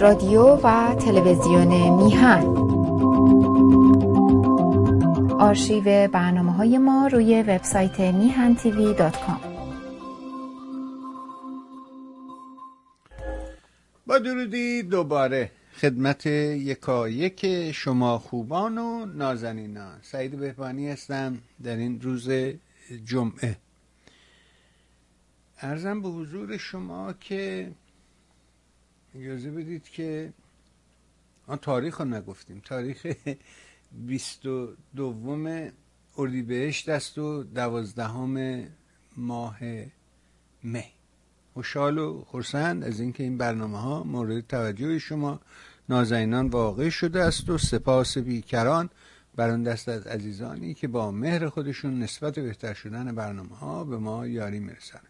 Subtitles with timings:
[0.00, 1.68] رادیو و تلویزیون
[2.02, 2.42] میهن.
[5.40, 9.40] آرشیو برنامه های ما روی وبسایت میهن تیوی دات کام.
[14.06, 19.98] با درودی دوباره خدمت یکا یک شما خوبان و نازنینان.
[20.02, 22.30] سعید بهبانی هستم در این روز
[23.04, 23.56] جمعه.
[25.60, 27.70] ارزم به حضور شما که
[29.14, 30.32] اجازه بدید که
[31.46, 32.62] آن تاریخ رو نگفتیم.
[32.64, 33.06] تاریخ
[34.06, 35.72] بیست و دوم
[36.18, 38.64] اردیبهشت است و دوازدهم
[39.16, 39.58] ماه
[40.64, 40.84] مه
[41.54, 45.40] خوشحال و خرسند از اینکه این برنامه ها مورد توجه شما
[45.88, 48.90] نازنینان واقع شده است و سپاس بیکران
[49.36, 53.98] بر آن دست از عزیزانی که با مهر خودشون نسبت بهتر شدن برنامه ها به
[53.98, 55.06] ما یاری می‌رسند.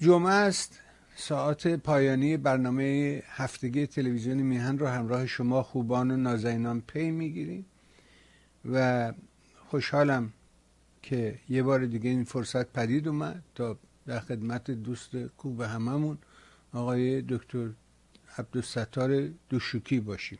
[0.00, 0.80] جمعه است.
[1.16, 7.66] ساعت پایانی برنامه هفتگی تلویزیون میهن رو همراه شما خوبان و نازنینان پی می‌گیریم
[8.72, 9.12] و
[9.68, 10.32] خوشحالم
[11.02, 16.18] که یه بار دیگه این فرصت پدید اومد تا در خدمت دوست خوب هممون
[16.72, 17.68] آقای دکتر
[18.38, 20.38] عبدالستار دوشوکی باشیم.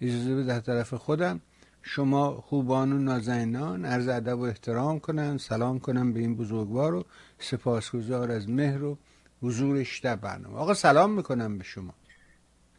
[0.00, 1.40] اجازه به در طرف خودم
[1.86, 7.04] شما خوبان و نازنینان عرض ادب و احترام کنن سلام کنم به این بزرگوار و
[7.38, 8.98] سپاسگزار از مهر و
[9.42, 10.56] حضورش در برنامه.
[10.56, 11.94] آقا سلام می‌کنم به شما.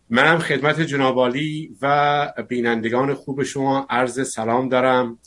[0.10, 5.18] منم خدمت جنابالی و بینندگان خوب شما عرض سلام دارم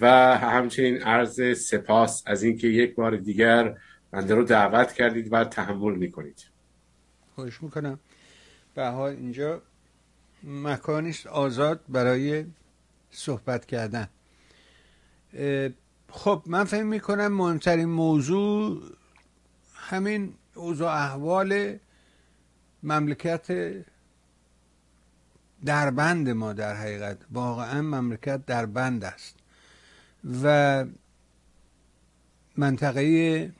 [0.00, 3.76] و همچنین عرض سپاس از اینکه یک بار دیگر
[4.10, 6.44] بنده رو دعوت کردید و تحمل می‌کنید.
[7.34, 7.98] خوش می‌کنم.
[8.74, 9.62] به حال اینجا
[10.44, 12.44] مکانیست آزاد برای
[13.14, 14.08] صحبت کردن.
[16.08, 18.82] خب من فکر می‌کنم مهمترین موضوع
[19.74, 21.78] همین اوضاع احوال
[22.82, 23.74] مملکت
[25.64, 27.18] دربند ما در حقیقت.
[27.32, 29.36] واقعا مملکت دربند است.
[30.42, 30.84] و
[32.56, 33.52] منطقه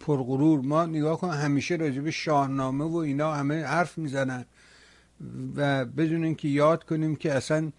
[0.00, 4.44] پرغرور ما نگاه کن همیشه راجب شاهنامه و اینا همه حرف می‌زنن.
[5.56, 7.72] و بدون اینکه یاد کنیم که اصلا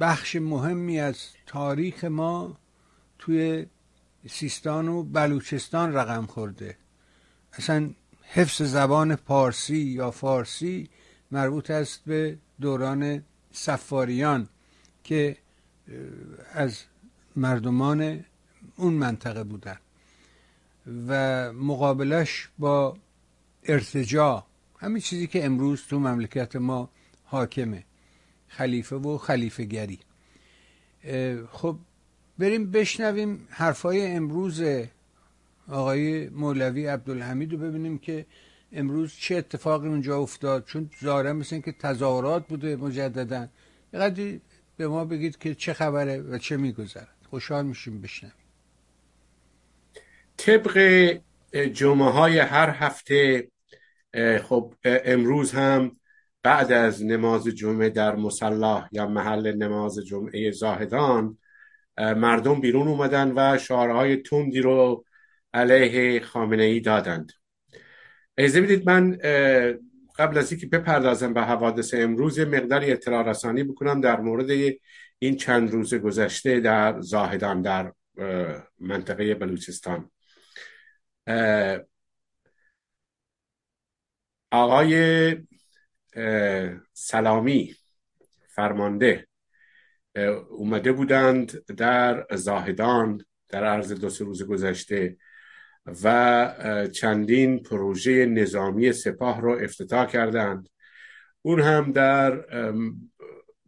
[0.00, 1.16] بخش مهمی از
[1.46, 2.56] تاریخ ما
[3.18, 3.66] توی
[4.26, 6.76] سیستان و بلوچستان رقم خورده.
[7.52, 7.90] اصلا
[8.22, 10.88] حفظ زبان پارسی یا فارسی
[11.30, 13.22] مربوط است به دوران
[13.52, 14.48] سفاریان
[15.04, 15.36] که
[16.52, 16.82] از
[17.36, 18.24] مردمان
[18.76, 19.76] اون منطقه بودن
[21.08, 22.96] و مقابلش با
[23.64, 24.46] ارتجا
[24.78, 26.90] همین چیزی که امروز تو مملکت ما
[27.24, 27.84] حاکمه
[28.48, 29.98] خلیفه و خلیفه گری
[31.52, 31.76] خب
[32.38, 34.62] بریم بشنویم حرفای امروز
[35.68, 38.26] آقای مولوی عبدالحمید رو ببینیم که
[38.72, 40.64] امروز چه اتفاقی اونجا افتاد.
[40.64, 43.48] چون ظاهرا مثل که تظاهرات بوده مجددا.
[43.92, 44.40] یه
[44.76, 47.16] به ما بگید که چه خبره و چه میگذرد.
[47.30, 48.34] خوشحال میشیم بشنویم.
[50.36, 50.78] طبق
[51.72, 53.48] جمعه های هر هفته
[54.42, 55.92] خب امروز هم
[56.42, 61.38] بعد از نماز جمعه در مسلح یا محل نماز جمعه زاهدان
[61.98, 65.04] مردم بیرون اومدن و شعارهای تندی رو
[65.54, 67.32] علیه خامنه ای دادند.
[68.38, 69.18] ایزه بدید من
[70.18, 74.50] قبل از اینکه بپردازم به حوادث امروز مقداری اطلاع رسانی بکنم در مورد
[75.18, 77.92] این چند روز گذشته در زاهدان در
[78.80, 80.10] منطقه بلوچستان.
[84.50, 85.36] آقای
[86.92, 87.74] سلامی
[88.54, 89.26] فرمانده
[90.50, 95.16] اومده بودند در زاهدان در عرض دو سه روز گذشته
[96.04, 100.68] و چندین پروژه نظامی سپاه رو افتتاح کردند.
[101.42, 102.44] اون هم در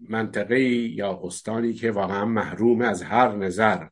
[0.09, 3.87] منطقه یا استانی که واقعا محروم از هر نظر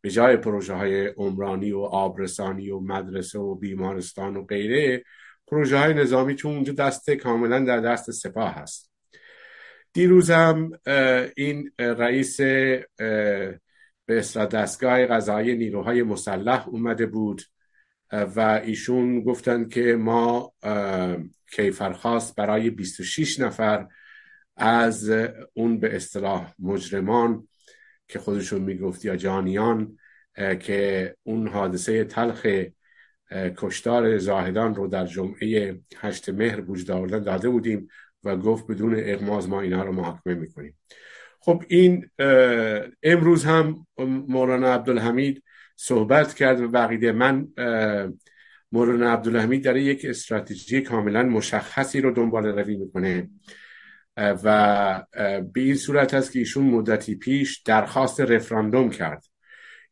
[0.00, 5.04] به جای پروژه های عمرانی و آبرسانی و مدرسه و بیمارستان و غیره
[5.50, 8.90] پروژه های نظامی چون اونجا دست کاملا در دست سپاه هست.
[9.92, 10.70] دیروز هم
[11.36, 12.40] این رئیس
[14.06, 14.20] به
[14.52, 17.42] دستگاه غذایی نیروهای مسلح اومده بود
[18.12, 20.52] و ایشون گفتند که ما
[21.52, 23.88] کیفرخواست برای 26 نفر
[24.56, 25.10] از
[25.54, 27.48] اون به اصطلاح مجرمان
[28.08, 29.98] که خودشون می‌گفت یا جانیان
[30.60, 32.46] که اون حادثه تلخ
[33.32, 37.88] کشتار زاهدان رو در جمعه هشت مهر وجود آوردن داده بودیم
[38.24, 40.74] و گفت بدون اغماز ما اینا رو محاکمه می‌کنیم.
[41.40, 42.10] خب این
[43.02, 43.86] امروز هم
[44.28, 45.42] مولانا عبدالحمید
[45.76, 47.48] صحبت کرد و بقیده من
[48.72, 53.30] مولانا عبدالحمید داره یک استراتژی کاملا مشخصی رو دنبال روی می‌کنه
[54.16, 55.04] و
[55.52, 59.24] به این صورت هست که ایشون مدتی پیش درخواست رفراندوم کرد.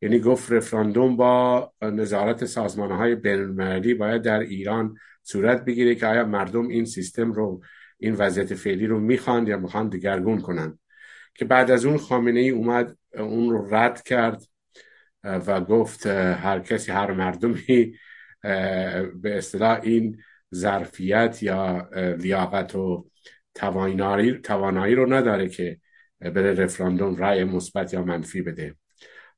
[0.03, 6.25] یعنی گفت رفراندوم با نظارت سازمان های بینالمللی باید در ایران صورت بگیره که آیا
[6.25, 7.63] مردم این سیستم رو
[7.99, 10.79] این وضعیت فعلی رو می‌خواند یا می‌خواند دگرگون کنند.
[11.35, 14.43] که بعد از اون خامنه ای اومد اون رو رد کرد
[15.25, 17.95] و گفت هر کسی هر مردمی
[19.23, 20.19] به اصطلاح این
[20.55, 21.89] ظرفیت یا
[22.19, 23.11] لیاقت و
[23.55, 25.81] توانایی رو نداره که
[26.21, 28.75] بره رفراندوم رأی مثبت یا منفی بده.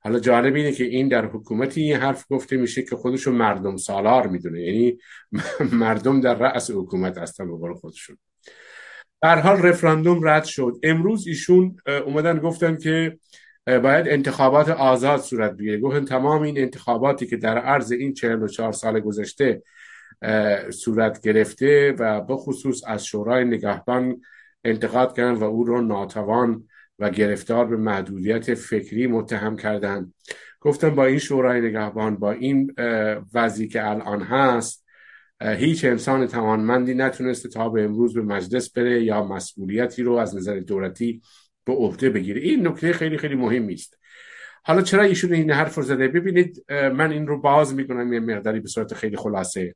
[0.08, 4.26] حالا جالب اینه که این در حکومتی این حرف گفته میشه که خودشون مردم سالار
[4.26, 4.60] می‌دونه.
[4.60, 4.98] یعنی
[5.82, 8.18] مردم در رأس حکومت هستن به قول خودشون.
[9.22, 10.72] در حال رفراندوم رد شد.
[10.82, 11.76] امروز ایشون
[12.06, 13.18] اومدن گفتن که
[13.66, 15.80] باید انتخابات آزاد صورت بگیره.
[15.80, 19.62] گفتن تمام این انتخاباتی که در عرض این 44 سال گذشته
[20.70, 24.20] صورت گرفته و به خصوص از شورای نگهبان
[24.64, 26.67] انتقاد کردن و او رو ناتوان
[26.98, 30.14] و گرفتار به محدودیت فکری متهم کردند.
[30.60, 32.74] گفتم با این شورای نگهبان با این
[33.34, 34.84] وضعی که الان هست
[35.40, 40.60] هیچ انسان توانمندی نتونسته تا به امروز به مجلس بره یا مسئولیتی رو از نظر
[40.60, 41.22] دولتی
[41.64, 42.40] به عهده بگیره.
[42.40, 43.98] این نکته خیلی خیلی مهمی است.
[44.64, 48.60] حالا چرا ایشون این حرف رو زده؟ ببینید من این رو باز می‌کنم یه مقداری
[48.60, 49.74] به صورت خیلی خلاصه.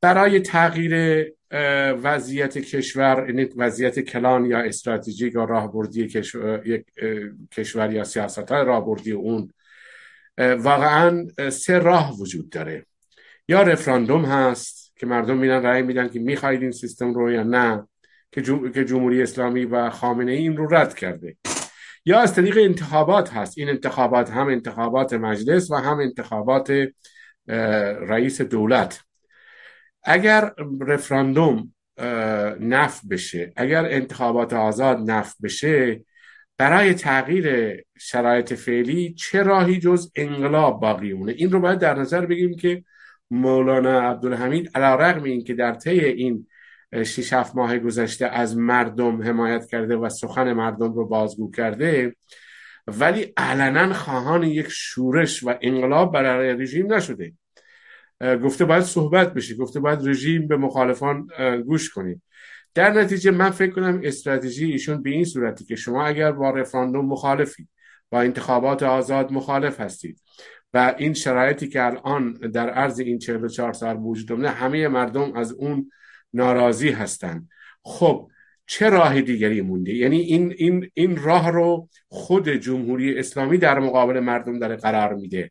[0.00, 1.24] برای تغییر
[2.02, 6.82] وضعیت کشور یعنی وضعیت کلان یا استراتژیک یا راهبردی کشور,
[7.52, 9.52] کشور یا سیاست های راهبردی اون.
[10.38, 12.86] واقعا سه راه وجود داره.
[13.48, 17.88] یا رفراندوم هست که مردم میرن رأی میدن که می‌خواید این سیستم رو یا نه
[18.32, 18.42] که,
[18.74, 21.36] که جمهوری اسلامی و خامنه این رو رد کرده.
[22.04, 23.58] یا از طریق انتخابات هست.
[23.58, 26.88] این انتخابات هم انتخابات مجلس و هم انتخابات
[28.08, 29.00] رئیس دولت.
[30.04, 31.74] اگر رفراندوم
[32.60, 36.04] نف بشه اگر انتخابات آزاد نف بشه
[36.58, 42.26] برای تغییر شرایط فعلی چه راهی جز انقلاب باقی مونه؟ این رو باید در نظر
[42.26, 42.84] بگیریم که
[43.30, 46.46] مولانا عبدالحمید علا رقم این که در طی این
[47.04, 52.16] شیش هفت ماه گذشته از مردم حمایت کرده و سخن مردم رو بازگو کرده
[52.86, 57.32] ولی علنا خواهان یک شورش و انقلاب برای رژیم نشده.
[58.22, 61.26] گفته باید صحبت بشه گفته باید رژیم به مخالفان
[61.66, 62.22] گوش کنید
[62.74, 67.06] در نتیجه من فکر کنم استراتژی ایشون به این صورتی که شما اگر با رفراندوم
[67.06, 67.68] مخالفید
[68.10, 70.20] با انتخابات آزاد مخالف هستید
[70.74, 75.52] و این شرایطی که الان در عرض این 44 سال وجود داره همه مردم از
[75.52, 75.90] اون
[76.32, 77.48] ناراضی هستند
[77.82, 78.30] خب
[78.66, 84.20] چه راه دیگری مونده؟ یعنی این این این راه رو خود جمهوری اسلامی در مقابل
[84.20, 85.50] مردم داره قرار میده.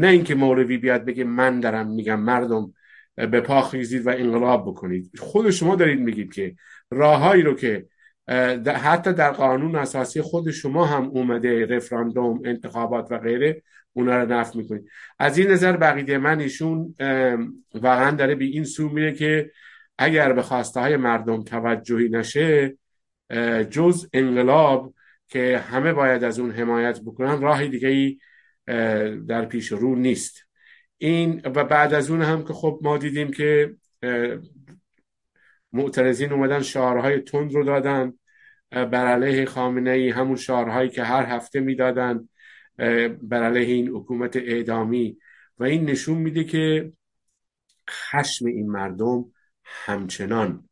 [0.00, 2.74] نه اینکه مولوی بیاد بگه من دارم میگم مردم
[3.16, 5.10] به پا خیزید و انقلاب بکنید.
[5.18, 6.54] خود شما دارید میگید که
[6.90, 7.86] راههایی رو که
[8.66, 13.62] حتی در قانون اساسی خود شما هم اومده رفراندوم انتخابات و غیره
[13.92, 14.88] اونا رو نفت می‌کنید.
[15.18, 16.94] از این نظر بقیده من ایشون
[17.74, 19.50] واقعا داره به این سو میره که
[19.98, 22.76] اگر به خواسته های مردم توجهی نشه
[23.70, 24.94] جز انقلاب
[25.28, 28.18] که همه باید از اون حمایت بکنن راهی دیگه ای
[29.28, 30.46] در پیش رو نیست.
[30.98, 33.74] این و بعد از اون هم که خب ما دیدیم که
[35.72, 38.12] معترضین اومدن شعارهای تند رو دادن.
[38.70, 42.28] بر علیه خامنه ای همون شعارهایی که هر هفته می‌دادن
[43.22, 45.18] بر علیه این حکومت اعدامی.
[45.58, 46.92] و این نشون میده که
[47.90, 49.24] خشم این مردم
[49.64, 50.68] همچنان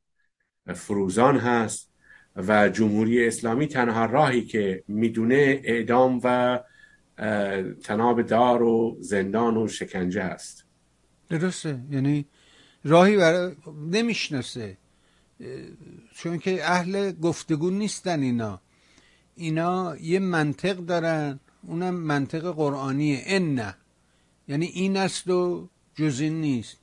[0.74, 1.92] فروزان هست
[2.36, 6.60] و جمهوری اسلامی تنها راهی که می‌دونه اعدام و
[7.84, 10.64] تناب دار و زندان و شکنجه است.
[11.28, 11.80] درسته.
[11.90, 12.26] یعنی
[12.84, 13.54] راهی برای
[13.90, 14.76] نمی‌شناسه.
[16.14, 18.60] چون که اهل گفتگو نیستن اینا.
[19.34, 21.40] اینا یه منطق دارن.
[21.62, 23.22] اونم منطق قرآنیه.
[23.26, 23.54] ان.
[23.54, 23.74] نه
[24.48, 26.76] یعنی این است و جز این نیست.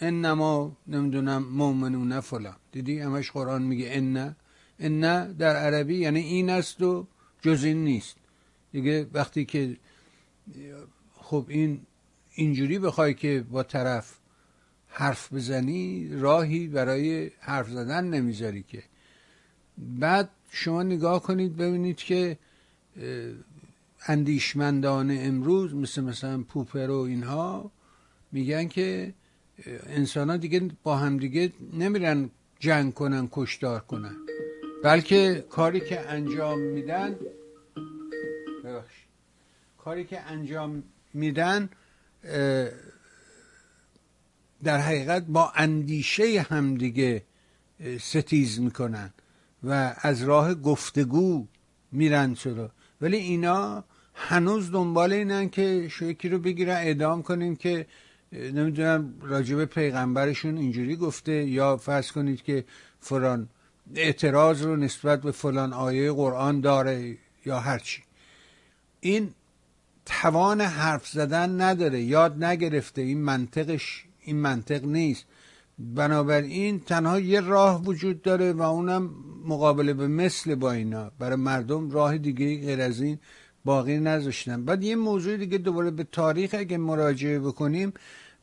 [0.00, 2.56] انما نمی‌دونم مؤمنون فلان.
[2.72, 4.12] دیدی؟ همش قرآن میگه ان.
[4.12, 4.36] نه
[4.78, 7.06] ان در عربی یعنی این است و
[7.42, 8.16] جز این نیست.
[8.74, 9.76] دیگه وقتی که
[11.14, 11.80] خب این
[12.34, 14.14] اینجوری بخوای که با طرف
[14.88, 18.82] حرف بزنی راهی برای حرف زدن نمی‌ذاری که.
[19.78, 22.38] بعد شما نگاه کنید ببینید که
[24.06, 27.70] اندیشمندان امروز مثل مثلا پوپر و اینها
[28.32, 29.14] میگن که
[29.86, 34.16] انسان ها دیگه با هم دیگه نمیرن جنگ کنن کشتار کنن.
[34.84, 37.16] بلکه کاری که انجام میدن
[39.84, 40.82] کاری که انجام
[41.14, 41.68] میدن
[44.64, 47.22] در حقیقت با اندیشه همدیگه
[48.00, 49.12] ستیز می‌کنن
[49.62, 51.46] و از راه گفتگو
[51.92, 57.86] میرن چرا ولی اینا هنوز دنبال اینن که شوکی رو بگیرن اعدام کنیم که
[58.32, 62.64] نمی‌دونم راجب پیغمبرشون اینجوری گفته یا فرض کنید که
[63.00, 63.48] فلان
[63.94, 68.02] اعتراض رو نسبت به فلان آیه قرآن داره یا هرچی.
[69.00, 69.34] این
[70.06, 72.02] توان حرف زدن نداره.
[72.02, 73.02] یاد نگرفته.
[73.02, 75.24] این منطقش این منطق نیست.
[75.78, 79.10] بنابراین تنها یه راه وجود داره و اونم
[79.46, 81.10] مقابله به مثل با اینا.
[81.18, 83.18] برای مردم راه دیگه غیر از این
[83.64, 84.64] باقی نذاشتن.
[84.64, 87.92] بعد یه موضوع دیگه دوباره به تاریخ اگه مراجعه بکنیم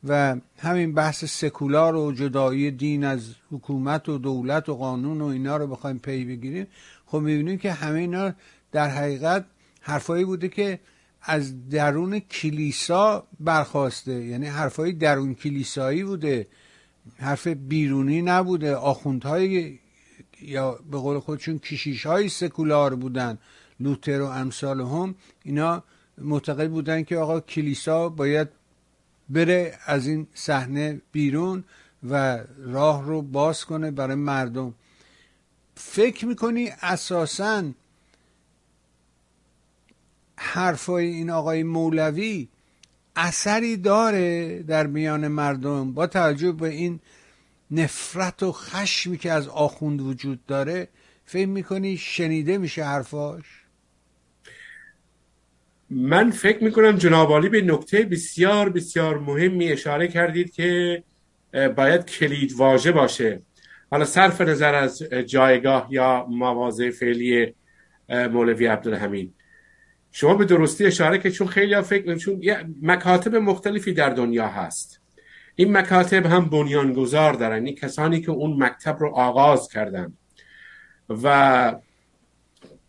[0.04, 5.56] و همین بحث سکولار و جدایی دین از حکومت و دولت و قانون و اینا
[5.56, 6.66] رو بخوایم پی بگیریم.
[7.06, 8.32] خب می‌بینیم که همه اینا
[8.72, 9.44] در حقیقت
[9.80, 10.80] حرفایی بوده که
[11.22, 14.24] از درون کلیسا برخواسته.
[14.24, 16.46] یعنی حرفای درون کلیسایی بوده.
[17.16, 18.74] حرف بیرونی نبوده.
[18.74, 19.78] آخوندهای
[20.42, 23.38] یا به قول خودشون کشیش های سکولار بودن.
[23.80, 25.14] لوتر و امثال هم.
[25.44, 25.82] اینا
[26.18, 28.48] معتقد بودن که آقا کلیسا باید
[29.28, 31.64] بره از این صحنه بیرون
[32.10, 34.74] و راه رو باز کنه برای مردم.
[35.74, 37.62] فکر می‌کنی اساسا
[40.42, 42.48] حرفای این آقای مولوی
[43.16, 45.92] اثری داره در میان مردم.
[45.92, 47.00] با توجه به این
[47.70, 50.88] نفرت و خشمی که از آخوند وجود داره
[51.24, 53.44] فکر می‌کنی شنیده میشه حرفاش؟
[55.90, 61.02] من فکر می‌کنم جناب به نکته بسیار بسیار مهمی اشاره کردید که
[61.52, 63.42] باید کلید واژه باشه.
[63.90, 67.54] حالا صرف نظر از جایگاه یا مواضع فعلی
[68.08, 69.34] مولوی عبدالحمید.
[70.12, 72.42] شما به درستی اشاره که چون خیلی فکر چون
[72.82, 75.00] مکاتب مختلفی در دنیا هست.
[75.54, 77.66] این مکاتب هم بنیانگذار دارن.
[77.66, 80.12] این کسانی که اون مکتب رو آغاز کردن.
[81.08, 81.76] و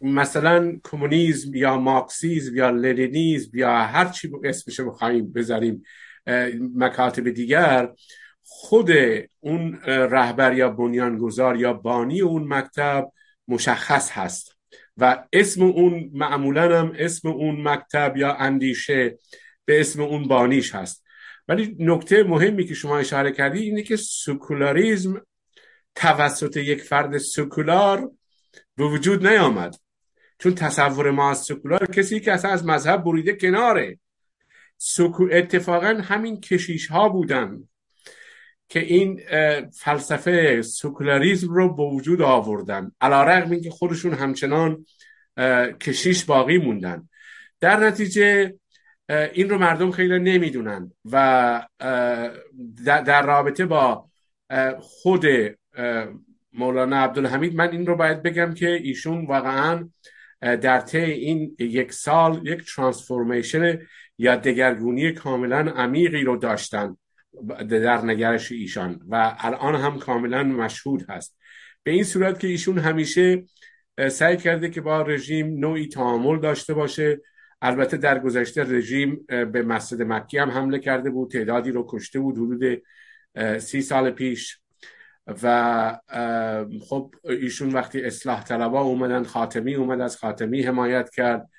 [0.01, 5.83] مثلا کمونیسم یا مارکسیزم یا لنینیزم یا هر چی اسمش بخوایم بذاریم
[6.75, 7.89] مکاتب دیگر
[8.43, 8.91] خود
[9.39, 13.11] اون رهبر یا بنیانگذار یا بانی اون مکتب
[13.47, 14.52] مشخص هست.
[14.97, 19.17] و اسم اون معمولا هم اسم اون مکتب یا اندیشه
[19.65, 21.03] به اسم اون بانیش هست.
[21.47, 25.21] ولی نکته مهمی که شما اشاره کردی اینه که سکولاریزم
[25.95, 28.11] توسط یک فرد سکولار
[28.75, 29.75] به وجود نیامد.
[30.39, 33.99] چون تصور ما از سکولار کسی که اصلا از مذهب بریده کناره.
[34.77, 37.67] سکو اتفاقا همین کشیش ها بودن.
[38.69, 39.21] که این
[39.69, 44.85] فلسفه سکولاریزم رو به وجود آوردن علا رقم این که خودشون همچنان
[45.81, 47.09] کشیش باقی موندن.
[47.59, 48.53] در نتیجه
[49.09, 51.67] این رو مردم خیلی نمی‌دونن و
[52.85, 54.09] در رابطه با
[54.79, 55.25] خود
[56.53, 59.89] مولانا عبدالحمید من این رو باید بگم که ایشون واقعا
[60.41, 63.79] در طی این یک سال یک ترانسفورمیشن
[64.17, 66.97] یا دگرگونی کاملا عمیقی رو داشتن.
[67.69, 71.37] در نگرش ایشان و الان هم کاملا مشهود هست.
[71.83, 73.43] به این صورت که ایشون همیشه
[74.09, 77.21] سعی کرده که با رژیم نوعی تعامل داشته باشه.
[77.61, 82.37] البته در گذشته رژیم به مسجد مکی هم حمله کرده بود تعدادی رو کشته بود
[82.37, 82.81] حدود
[83.57, 84.59] سی سال پیش.
[85.43, 85.99] و
[86.89, 91.49] خب ایشون وقتی اصلاح طلبا اومدن خاتمی اومد از خاتمی حمایت کرد.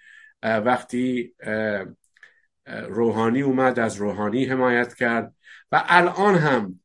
[0.43, 1.35] وقتی
[2.89, 5.34] روحانی اومد از روحانی حمایت کرد.
[5.75, 6.81] و الان هم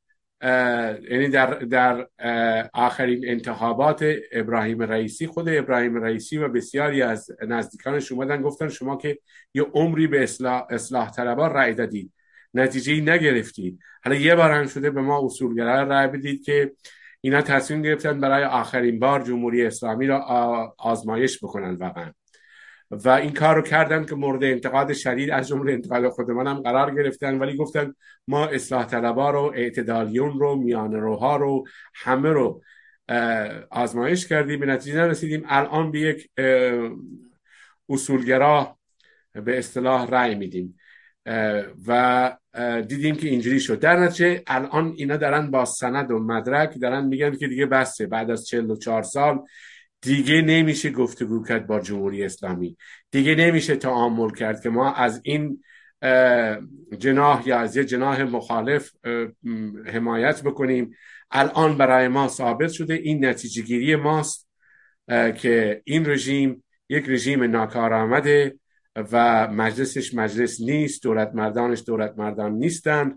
[1.12, 2.08] یعنی در, در
[2.74, 9.20] آخرین انتخابات ابراهیم رئیسی خود ابراهیم رئیسی و بسیاری از نزدیکانش اومدن گفتن شما که
[9.54, 12.14] یه عمری به اصلاح, اصلاح طلبا رأی دادید.
[12.54, 16.72] نتیجه نگرفتید حالا یه بار هم شده به ما اصولگرا رأی بدید که
[17.22, 20.20] اینا تصمیم گرفتن برای آخرین بار جمهوری اسلامی را
[20.78, 22.12] آزمایش بکنن واقعا.
[22.92, 26.96] و این کار رو کردن که مورد انتقاد شدید از جمله انتقاد خود منم قرار
[26.96, 27.40] گرفتن.
[27.40, 27.94] ولی گفتن
[28.28, 32.62] ما اصلاح طلبا رو اعتدالیون رو میان روها رو همه رو
[33.70, 34.60] آزمایش کردیم.
[34.60, 36.30] به نتیجه رسیدیم الان به یک
[37.90, 38.78] اصولگرا
[39.34, 40.76] به اصطلاح رأی میدیم.
[41.88, 42.38] و
[42.88, 43.80] دیدیم که اینجوری شد.
[43.80, 48.32] در نتیجه الان اینا دارن با سند و مدرک دارن میگن که دیگه بسته بعد
[48.32, 49.40] از 44 سال
[50.02, 52.78] دیگه نمیشه گفتگو کرد با جمهوری اسلامی.
[53.12, 55.64] دیگه نمیشه تعامل کرد که ما از این
[56.98, 58.92] جناح یا از یه جناح مخالف
[59.86, 60.96] حمایت بکنیم.
[61.32, 64.50] الان برای ما ثابت شده این نتیجه گیری ماست
[65.36, 68.60] که این رژیم یک رژیم ناکارآمده
[68.96, 73.16] و مجلسش مجلس نیست دولت مردانش دولت مردان نیستن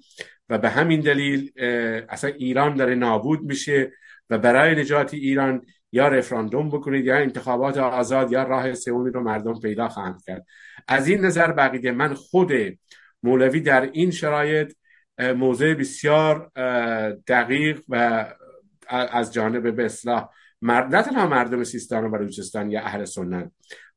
[0.49, 1.53] و به همین دلیل
[2.09, 3.93] اصلا ایران داره نابود میشه
[4.31, 5.63] و برای نجات ایران
[5.93, 10.47] یا رفراندوم بکنید یا انتخابات آزاد یا راه سومی رو مردم پیدا خواهند کرد.
[10.89, 12.53] از این نظر بقیده من خود
[13.23, 14.73] مولوی در این شرایط
[15.19, 16.51] موضع بسیار
[17.27, 18.27] دقیق و
[18.89, 20.29] از جانب به اصلاح
[20.63, 23.51] نه تنها مردم سیستان و بلوچستان یا اهل سنت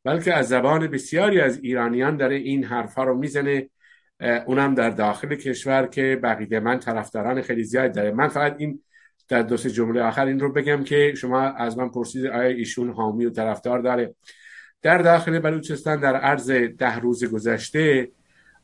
[0.04, 3.70] بلکه از زبان بسیاری از ایرانیان داره این حرفها رو می‌زنه.
[4.46, 8.84] اونم در داخل کشور که بقیده من طرفداران خیلی زیاد داره من فقط این
[9.27, 12.89] در دو سه جمله آخر این رو بگم که شما از من پرسید آیا ایشون
[12.89, 14.15] حامی و طرفدار داره.
[14.82, 18.12] در داخل بلوچستان در عرض ده روز گذشته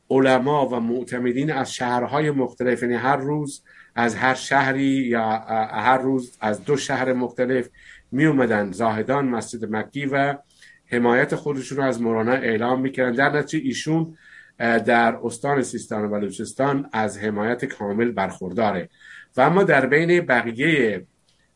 [0.10, 3.64] علما و معتمدین از شهرهای مختلف یعنی هر روز
[3.96, 5.30] از هر شهری یا
[5.72, 7.70] هر روز از دو شهر مختلف
[8.12, 8.72] می اومدن.
[8.72, 10.38] زاهدان مسجد مکی و
[10.86, 13.12] حمایت خودشون رو از مولانا اعلام می‌کردن.
[13.12, 14.18] در نتیجه ایشون
[14.60, 18.90] در استان سیستان و بلوچستان از حمایت کامل برخورداره.
[19.38, 21.06] و اما در بین بقیه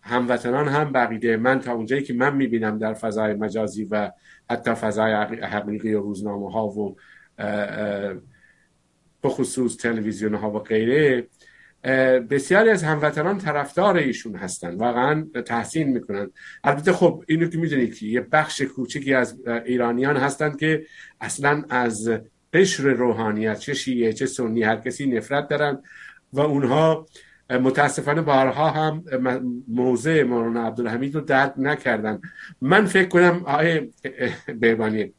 [0.02, 1.38] هموطنان هم بقیده.
[1.38, 4.12] من تا اونجایی که من می‌بینم در فضای مجازی و
[4.50, 5.14] حتی فضای
[5.44, 6.96] حقیقی و روزنامه ها و
[9.24, 11.28] بخصوص تلویزیون ها و غیره
[12.30, 14.76] بسیاری از هموطنان طرفدار ایشون هستن.
[14.76, 16.32] واقعا تحسین می‌کنن.
[16.64, 20.86] البته خب اینو که می‌دونید که یه بخش کوچکی از ایرانیان هستند که
[21.22, 22.10] اصلا از
[22.54, 25.82] قشر روحانیت چه شیعه چه سنی هر کسی نفرت دارن
[26.34, 27.08] و اونها
[27.50, 29.04] متاسفانه بارها هم
[29.68, 32.22] موضع مولانا عبدالحمید رو درک نکردن.
[32.62, 33.92] من فکر کنم آقای
[34.60, 35.14] بیبانی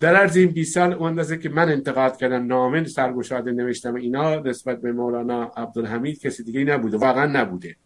[0.00, 4.40] در عرض این 20 سال اون اندازه که من انتقاد کردم نامه سرگشاده نوشتم اینا
[4.40, 7.76] نسبت به مولانا عبدالحمید کسی دیگه نبوده واقعا نبوده.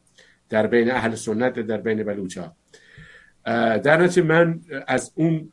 [0.49, 2.53] در بین اهل سنت در بین بلوچا
[3.85, 5.53] در نتیجه من از اون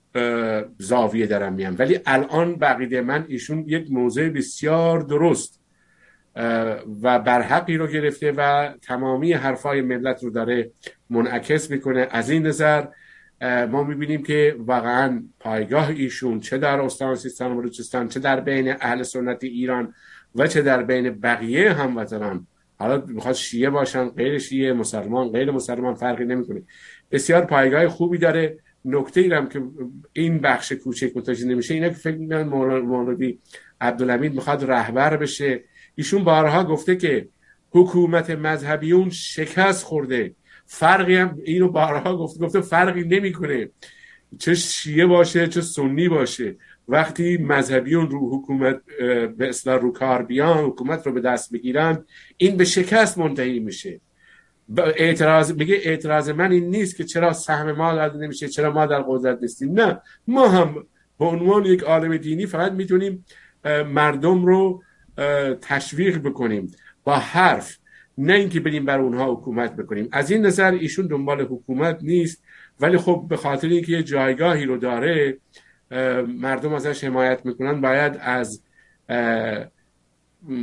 [0.79, 1.75] زاویه دارم میام.
[1.79, 5.64] ولی الان بقیده من ایشون یک موضع بسیار درست
[7.01, 10.71] و برحقی رو گرفته و تمامی حرفای ملت رو داره
[11.09, 12.07] منعکس می‌کنه.
[12.11, 12.85] از این نظر
[13.41, 18.75] ما می‌بینیم که واقعا پایگاه ایشون چه در استان سیستان و بلوچستان چه در بین
[18.81, 19.93] اهل سنت ایران
[20.35, 22.47] و چه در بین بقیه هموطنان
[22.79, 26.61] حالا می‌خواد شیعه باشن غیر شیعه مسلمان غیر مسلمان فرقی نمی‌کنه.
[27.11, 28.57] بسیار پایگاه خوبی داره.
[28.85, 29.61] نکته ایرم که
[30.13, 32.43] این بخش کوچک متوجه نمیشه اینه که فکر می‌کنن
[32.79, 33.39] مولوی
[33.81, 35.63] عبدالحمید می‌خواد رهبر بشه.
[35.95, 37.27] ایشون بارها گفته که
[37.71, 40.35] حکومت مذهبیون شکست خورده.
[40.65, 43.69] فرقی هم اینو بارها گفته گفته فرقی نمی‌کنه.
[44.39, 46.55] چه شیعه باشه چه سنی باشه.
[46.87, 48.81] وقتی مذهبیون رو حکومت
[49.37, 52.05] به اصلاح رو کار بیان حکومت رو به دست بگیرن
[52.37, 53.99] این به شکست منتهی میشه.
[54.77, 59.01] اعتراض بگه اعتراض من این نیست که چرا سهم ما داده نمیشه چرا ما در
[59.01, 59.79] قدرت نیستیم.
[59.79, 60.85] نه ما هم
[61.19, 63.25] به عنوان یک عالم دینی فقط می‌تونیم
[63.87, 64.83] مردم رو
[65.61, 66.71] تشویق بکنیم
[67.03, 67.77] با حرف
[68.17, 70.09] نه اینکه بریم بر اونها حکومت بکنیم.
[70.11, 72.43] از این نظر ایشون دنبال حکومت نیست
[72.79, 75.37] ولی خب به خاطر اینکه یه جایگاهی رو داره
[76.27, 78.61] مردم ازش حمایت می‌کنن باید از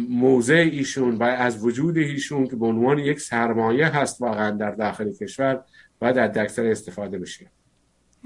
[0.08, 5.12] موضع ایشون و از وجود ایشون که به عنوان یک سرمایه هست واقعا در داخل
[5.12, 5.64] کشور
[5.98, 7.46] باید از اکثر استفاده بشه.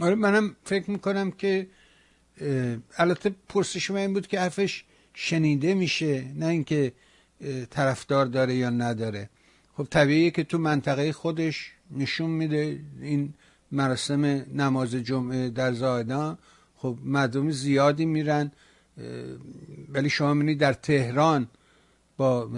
[0.01, 1.67] آره منم فکر می‌کنم که
[2.99, 4.85] البته پرسش من این بود که حرفش
[5.19, 6.93] شنیده میشه نه اینکه
[7.71, 9.29] طرفدار داره یا نداره.
[9.77, 13.35] خب طبیعیه که تو منطقه خودش نشون میده این
[13.73, 14.25] مراسم
[14.55, 16.39] نماز جمعه در زایدان
[16.77, 18.51] خب مردم زیادی میرن
[19.89, 21.49] ولی شما می‌بینید در تهران
[22.17, 22.51] با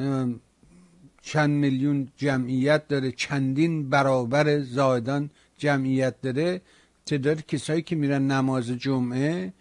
[1.22, 6.60] چند میلیون جمعیت داره چندین برابر زایدان جمعیت داره.
[7.06, 9.52] تعداد کسایی که میرن نماز جمعه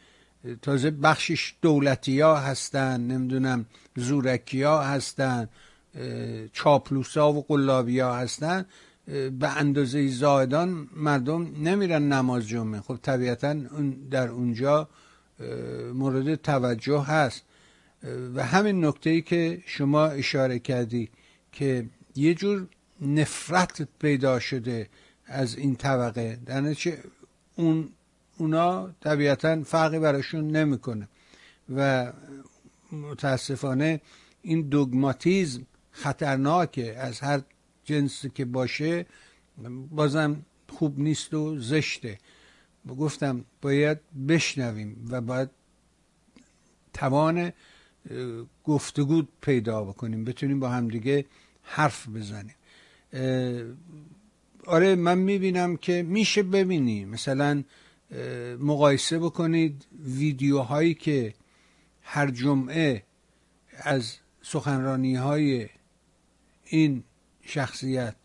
[0.61, 5.49] تازه بخشش دولتی ها هستن نمی‌دونم زورکی ها هستن
[6.53, 8.65] چاپلوسا و قلابی ها هستن
[9.39, 12.81] به اندازه زایدان مردم نمیرن نماز جمعه.
[12.81, 13.53] خب طبیعتا
[14.11, 14.89] در اونجا
[15.93, 17.43] مورد توجه هست.
[18.35, 21.09] و همین نکته ای که شما اشاره کردی
[21.51, 22.67] که یه جور
[23.01, 24.89] نفرت پیدا شده
[25.25, 26.39] از این طبقه.
[26.45, 26.75] در
[27.55, 27.89] اون
[28.37, 31.07] اونا طبیعتا فرقی براشون نمی‌کنه.
[31.75, 32.13] و
[32.91, 34.01] متاسفانه
[34.41, 36.97] این دوگماتیزم خطرناکه.
[36.97, 37.41] از هر
[37.83, 39.05] جنسی که باشه
[39.91, 42.17] بازم خوب نیست و زشته.
[42.99, 43.97] گفتم باید
[44.27, 45.49] بشنویم و باید
[46.93, 47.53] توان
[48.63, 50.23] گفتگو پیدا بکنیم.
[50.25, 51.25] بتونیم با همدیگه
[51.63, 52.55] حرف بزنیم.
[54.65, 57.05] آره من می‌بینم که میشه ببینی.
[57.05, 57.63] مثلا
[58.59, 61.33] مقایسه بکنید ویدیوهایی که
[62.01, 63.03] هر جمعه
[63.77, 65.69] از سخنرانی های
[66.65, 67.03] این
[67.41, 68.15] شخصیت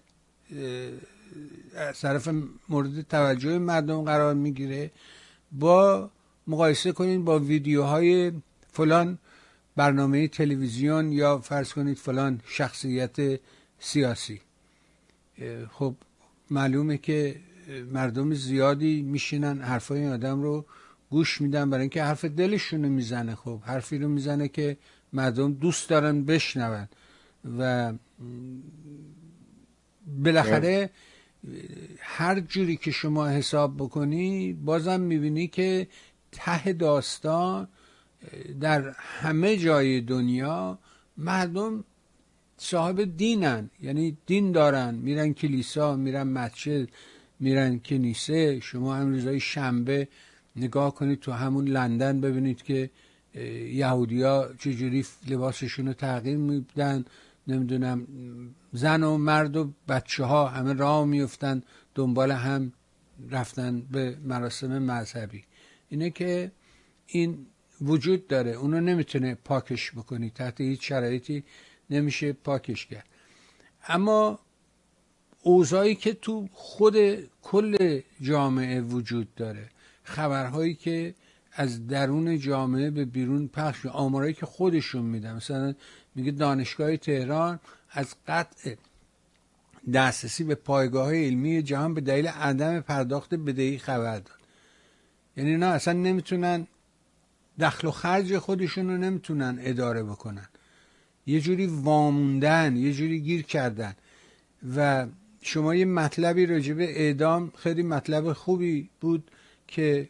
[1.74, 2.28] از طرف
[2.68, 4.90] مورد توجه مردم قرار می‌گیره
[5.52, 6.10] با
[6.46, 8.32] مقایسه کنید با ویدیوهای
[8.72, 9.18] فلان
[9.76, 13.40] برنامه تلویزیون یا فرض کنید فلان شخصیت
[13.78, 14.40] سیاسی.
[15.70, 15.94] خب
[16.50, 17.40] معلومه که
[17.92, 20.66] مردم زیادی میشینن حرفای این آدم رو
[21.10, 23.34] گوش میدن برای اینکه حرف دلشون می‌زنه.
[23.34, 24.76] خب حرفی رو می‌زنه که
[25.12, 26.88] مردم دوست دارن بشنون.
[27.58, 27.92] و
[30.24, 30.90] بالاخره
[31.98, 35.88] هر جوری که شما حساب بکنی بازم می‌بینی که
[36.32, 37.68] ته داستان
[38.60, 40.78] در همه جای دنیا
[41.16, 41.84] مردم
[42.56, 43.70] صاحب دینن.
[43.82, 44.94] یعنی دین دارن.
[44.94, 46.88] میرن کلیسا میرن مسجد.
[47.42, 50.08] میرن کنیسه شما هم روزای شنبه
[50.56, 52.90] نگاه کنید تو همون لندن ببینید که
[53.72, 57.04] یهودیا چجوری لباسشون رو تغییر میدن
[57.46, 58.06] نمی‌دونم
[58.72, 61.62] زن و مرد و بچه ها همه راه میفتن
[61.94, 62.72] دنبال هم
[63.30, 65.44] رفتن به مراسم مذهبی.
[65.88, 66.52] اینه که
[67.06, 67.46] این
[67.80, 68.50] وجود داره.
[68.50, 70.30] اونو نمی‌تونه پاکش بکنی.
[70.30, 71.44] تحت هیچ شرایطی
[71.90, 73.06] نمیشه پاکش کرد.
[73.88, 74.38] اما
[75.42, 76.96] اوضاعی که تو خود
[77.42, 79.68] کل جامعه وجود داره.
[80.04, 81.14] خبرهایی که
[81.52, 85.36] از درون جامعه به بیرون پخش آمارایی که خودشون میدن.
[85.36, 85.74] مثلا
[86.14, 88.74] میگه دانشگاه تهران از قطع
[89.92, 94.38] دسترسی به پایگاه علمی جهان به دلیل عدم پرداخت بدهی خبر داد.
[95.36, 96.66] یعنی نه اصلا نمی‌تونن
[97.60, 100.48] دخل و خرج خودشون رو نمی‌تونن اداره بکنن.
[101.26, 103.94] یه جوری واموندن یه جوری گیر کردن.
[104.76, 105.06] و
[105.42, 109.30] شما یه مطلبی راجع به اعدام خیلی مطلب خوبی بود
[109.68, 110.08] که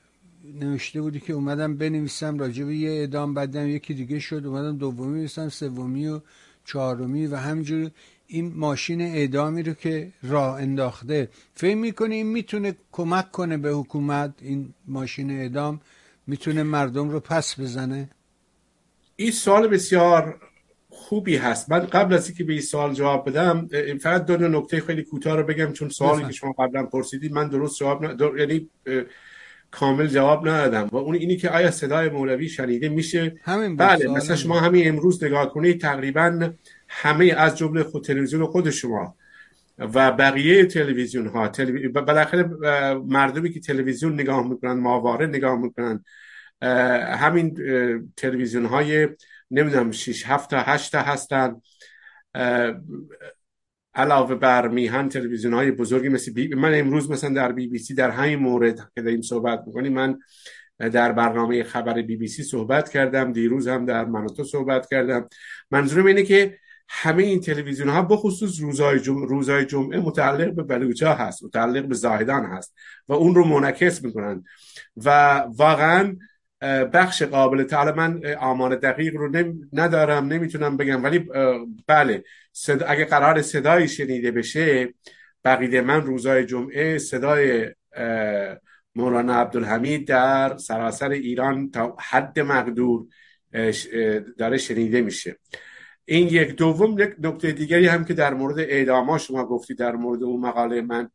[0.61, 5.19] نوشته بودی که اومدم بنویسم راجع به یه اعدام بعدم یکی دیگه شد اومدم دومی
[5.19, 6.21] نویسم سومی و
[6.65, 7.91] چهارمی و همجور
[8.27, 14.35] این ماشین اعدامی رو که راه انداخته فکر می‌کنه این می‌تونه کمک کنه به حکومت؟
[14.43, 15.81] این ماشین اعدام
[16.27, 18.11] می‌تونه مردم رو پس بزنه؟
[19.17, 20.41] این سوال بسیار
[20.95, 21.71] خوبی هست.
[21.71, 23.69] من قبل از اینکه به این سوال جواب بدم
[24.01, 27.79] فقط دو نکته خیلی کوتاه رو بگم چون سوالی که شما قبلا پرسیدید من درست
[27.79, 28.39] جواب ن...
[28.39, 28.69] یعنی
[29.71, 30.89] کامل جواب ندادم.
[30.93, 35.25] و اون اینی که آیا صدای مولوی شنیده میشه؟ همین بله مثلا شما همین امروز
[35.25, 36.53] نگاه کنید تقریبا
[36.89, 39.15] همه از جمله خود تلویزیون خود شما
[39.79, 41.89] و بقیه تلویزیون ها تلوی...
[41.89, 42.43] بالاخره
[43.07, 46.05] مردمی که تلویزیون نگاه می‌کنن ماواره نگاه می‌کنن
[47.13, 47.59] همین
[48.17, 49.09] تلویزیون های
[49.53, 51.61] نمی‌دونم 6 7 تا 8 تا هستن.
[53.95, 56.55] علاوه بر میهن تلویزیون های بزرگی مثل بی...
[56.55, 60.19] من امروز مثلا در بی بی سی در همین مورد که داریم صحبت می‌کنیم من
[60.79, 65.29] در برنامه خبر بی بی سی صحبت کردم دیروز هم در مناطو صحبت کردم.
[65.71, 69.23] منظورم اینه که همه این تلویزیون ها بخصوص روزای, جم...
[69.23, 72.75] روزای جمعه متعلق به بلوچا هست متعلق به زاهدان هست
[73.09, 74.45] و اون رو منعکس می‌کنن.
[74.97, 76.17] و واقعا
[76.93, 81.05] بخش قابل تعالی من آمار دقیق رو ندارم نمی‌تونم بگم.
[81.05, 81.29] ولی
[81.87, 82.25] بله.
[82.53, 84.95] صدا اگه قرار صدایی شنیده بشه
[85.45, 87.75] بقیده من روزای جمعه صدای
[88.95, 93.07] مولانا عبدالحمید در سراسر ایران تا حد مقدور
[94.39, 95.37] داره شنیده میشه.
[96.05, 100.23] این یک دوم یک نکته دیگری هم که در مورد اعدام شما گفتی در مورد
[100.23, 101.11] اون مقاله من.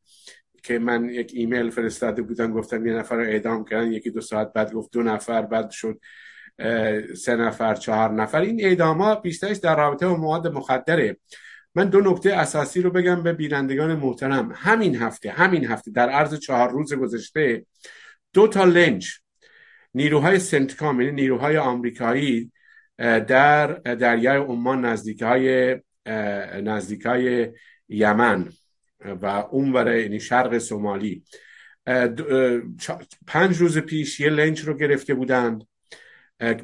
[0.67, 4.53] که من یک ایمیل فرستاده بودم گفتم یه نفر رو اعدام کردن یکی دو ساعت
[4.53, 5.99] بعد گفت دو نفر بعد شد
[7.17, 8.41] سه نفر چهار نفر.
[8.41, 11.17] این اعدام ها بیشترش در رابطه با مواد مخدره.
[11.75, 14.51] من دو نکته اساسی رو بگم به بینندگان محترم.
[14.55, 17.65] همین هفته همین هفته در عرض چهار روز گذشته
[18.33, 19.11] دو تا لنج
[19.93, 22.51] نیروهای سنتکام یعنی نیروهای آمریکایی
[22.97, 25.75] در دریای عمان نزدیکای
[26.63, 27.51] نزدیکای
[27.89, 28.49] یمن
[29.05, 31.23] و اون برای یعنی شرق سومالی.
[33.27, 35.67] پنج روز پیش یه لنج رو گرفته بودند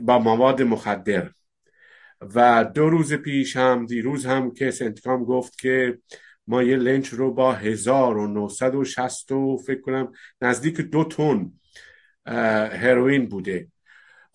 [0.01, 1.29] با مواد مخدر.
[2.35, 5.97] و دو روز پیش هم دیروز هم که سنتکام گفت که
[6.47, 11.51] ما یه لنج رو با 1960 و فکر کنم نزدیک دو تن
[12.71, 13.67] هروئین بوده.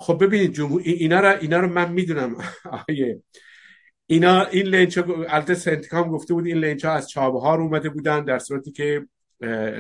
[0.01, 2.37] خب ببینید جمهور اینا رو اینا رو من می‌دونم
[2.89, 3.23] آیه
[4.11, 8.39] اینا این لنج البته سنتکام گفته بود این لنج ها از چابهار اومده بودن در
[8.39, 9.07] صورتی که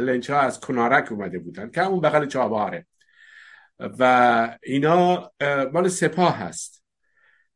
[0.00, 2.86] لنج ها از کنارک اومده بودن که همون بغل چابهاره.
[3.98, 5.30] و اینا
[5.72, 6.84] مال سپاه هست.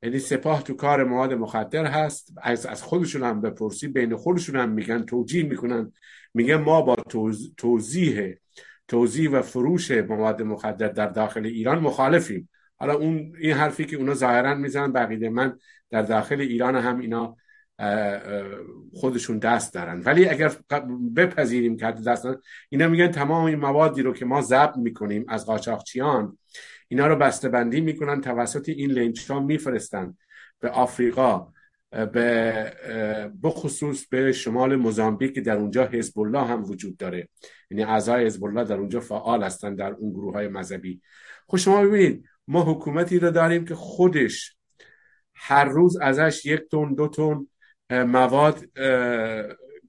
[0.03, 2.33] یعنی سپاه تو کار مواد مخدر هست.
[2.43, 5.93] از, از خودشون هم بپرسی بین خودشون هم میگن توجیه می‌کنن.
[6.35, 6.97] میگن ما با
[7.57, 8.35] توضیح
[8.89, 12.49] توضیح و فروش مواد مخدر در داخل ایران مخالفیم.
[12.79, 15.59] حالا اون این حرفی که اونا ظاهرا می‌زنن بقیده من
[15.93, 17.37] در داخل ایران هم اینا
[18.95, 20.01] خودشون دست دارن.
[20.01, 20.53] ولی اگر
[21.17, 25.47] بپذیریم که دست دارن اینا میگن تمام این موادی رو که ما ضبط می‌کنیم از
[25.47, 26.39] قاچاقچیان
[26.89, 30.17] اینا رو بسته بندی می‌کنن توسط این لنچ ها میفرستن
[30.61, 31.53] به آفریقا
[31.91, 32.73] به
[33.43, 37.29] بخصوص به شمال موزامبیک که در اونجا حزب الله هم وجود داره.
[37.71, 41.01] یعنی اعضای حزب الله در اونجا فعال هستن در اون گروه های مذهبی.
[41.47, 44.57] خب شما ببینید ما حکومتی رو داریم که خودش
[45.45, 47.47] هر روز ازش یک تن دو تن
[48.05, 48.65] مواد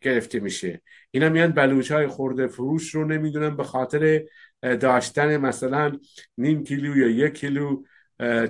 [0.02, 0.82] گرفته میشه.
[1.12, 4.24] اینا میان بلوچ های خورده فروش رو نمی‌دونن به خاطر
[4.62, 5.92] داشتن مثلا
[6.38, 7.84] نیم کیلو یا یک کیلو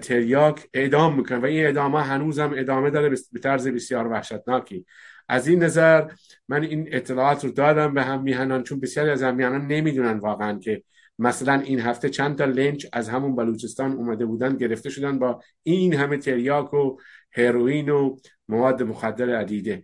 [0.02, 4.86] تریاک اعدام می‌کنن و این اعدام هنوز هم ادامه داره به طرز بسیار وحشتناکی.
[5.30, 6.08] از این نظر
[6.48, 10.60] من این اطلاعات رو دادم به هم میهنان چون بسیاری از هم میهنان نمی‌دونن واقعا
[10.60, 10.84] که
[11.20, 15.94] مثلا این هفته چند تا لنچ از همون بلوچستان اومده بودن گرفته شدن با این
[15.94, 16.98] همه تریاک و
[17.32, 19.84] هروئین و مواد مخدر عدیده.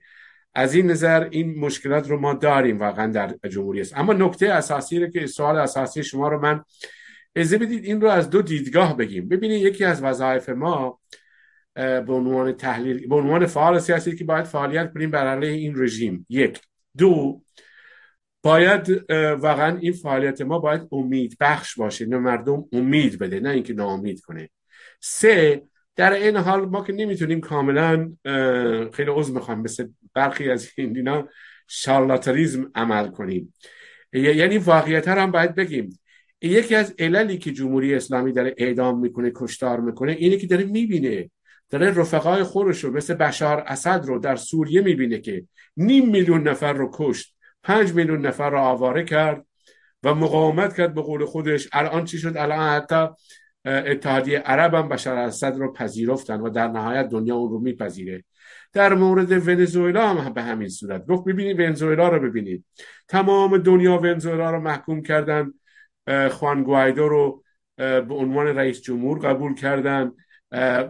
[0.56, 5.00] از این نظر این مشکلات رو ما داریم واقعا در جمهوری است اما نکته اساسی
[5.00, 6.64] رو که سوال اساسی شما رو من
[7.36, 9.28] ازه بدید این رو از دو دیدگاه بگیم.
[9.28, 11.00] ببینید یکی از وظایف ما
[11.76, 16.26] به عنوان تحلیل به عنوان فعال سیاسی که باید فعالیت کنیم بر علیه این رژیم.
[16.30, 16.62] یک.
[16.98, 17.42] دو.
[18.42, 23.74] باید واقعا این فعالیت ما باید امید بخش باشه نه مردم امید بده نه اینکه
[23.74, 24.50] ناامید کنه.
[25.02, 25.62] سه
[25.96, 28.12] در این حال ما که نمی‌تونیم کاملا
[28.94, 31.28] خیلی عضو می‌خوام مثل برخی از این دینا
[31.68, 33.54] شارلاتریزم عمل کنیم.
[34.14, 36.00] یعنی واقعیت هم باید بگیم.
[36.42, 41.32] یکی از عللی که جمهوری اسلامی داره اعدام می‌کنه کشتار می‌کنه اینه که داره می‌بینه
[41.70, 45.46] داره رفقای خودش رو مثل بشار اسد رو در سوریه می‌بینه که
[45.78, 47.36] نیم میلیون نفر رو کشت.
[47.64, 49.46] پنج میلیون نفر رو آواره کرد
[50.04, 51.70] و مقاومت کرد به قول خودش.
[51.74, 53.08] الان چی شد؟ الان حتی
[53.66, 58.24] اتحادیه عرب هم بشار اسد رو پذیرفتن و در نهایت دنیا اون رو میپذیره.
[58.74, 61.24] در مورد ونزوئلا هم به همین صورت گفت.
[61.26, 62.66] ببینید ونزوئلا رو ببینید.
[63.08, 65.54] تمام دنیا ونزوئلا رو محکوم کردن.
[66.32, 67.44] خوان گوایدو رو
[67.78, 70.12] به عنوان رئیس جمهور قبول کردن.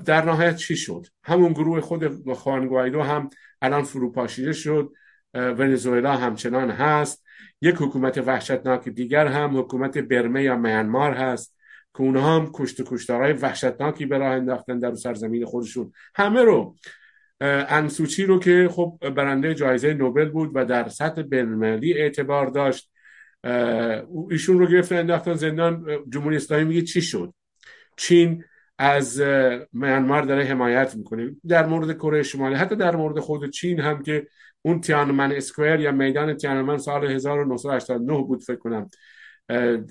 [0.05, 3.29] در نهایت چی شد؟ همون گروه خود خوان گوایدو هم
[3.61, 4.91] الان فروپاشیده شد.
[5.33, 7.23] ونزوئلا همچنان هست.
[7.61, 11.55] یک حکومت وحشتناک دیگر هم حکومت برمه یا میانمار هست.
[11.93, 15.91] که اونها هم کشت و کشتارهای وحشتناکی به راه انداختن در سرزمین خودشون.
[16.15, 16.75] همه رو.
[17.41, 22.91] انسوچی رو که خب برنده جایزه نوبل بود و در سطح بینالمللی اعتبار داشت.
[24.29, 25.85] ایشون رو گرفتن انداختن زندان.
[26.09, 27.33] جمهوری اسلامی میگه چی شد؟
[27.97, 28.43] چین
[28.77, 29.21] از
[29.73, 31.35] میانمار داره حمایت می‌کنه.
[31.47, 34.27] در مورد کره شمالی حتی در مورد خود چین هم که
[34.61, 38.89] اون تیانمن اسکوئر یا میدان تیانمن سال 1989 بود فکر کنم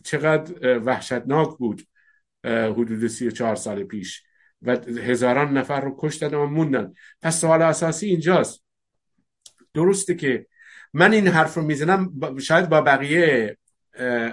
[0.04, 1.83] چقدر وحشتناک بود
[2.44, 4.22] حدود 34 سال پیش
[4.62, 6.92] و هزاران نفر رو کشتن و موندن.
[7.22, 8.64] پس سوال اساسی اینجاست.
[9.74, 10.46] درسته که
[10.92, 13.57] من این حرف رو می‌زنم شاید با بقیه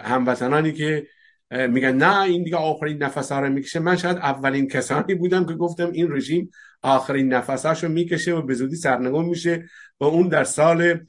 [0.03, 1.07] هموطنانی که
[1.51, 3.79] میگن نه این دیگه آخرین نفس ها رو می‌کشه.
[3.79, 8.53] من شاید اولین کسانی بودم که گفتم این رژیم آخرین نفس رو می‌کشه و به
[8.53, 9.65] زودی سرنگون میشه
[9.99, 10.99] و اون در سال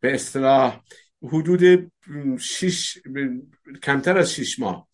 [0.00, 0.80] به اصطلاح
[1.22, 1.92] حدود
[2.38, 2.98] شش
[3.82, 4.88] کمتر از شش ماه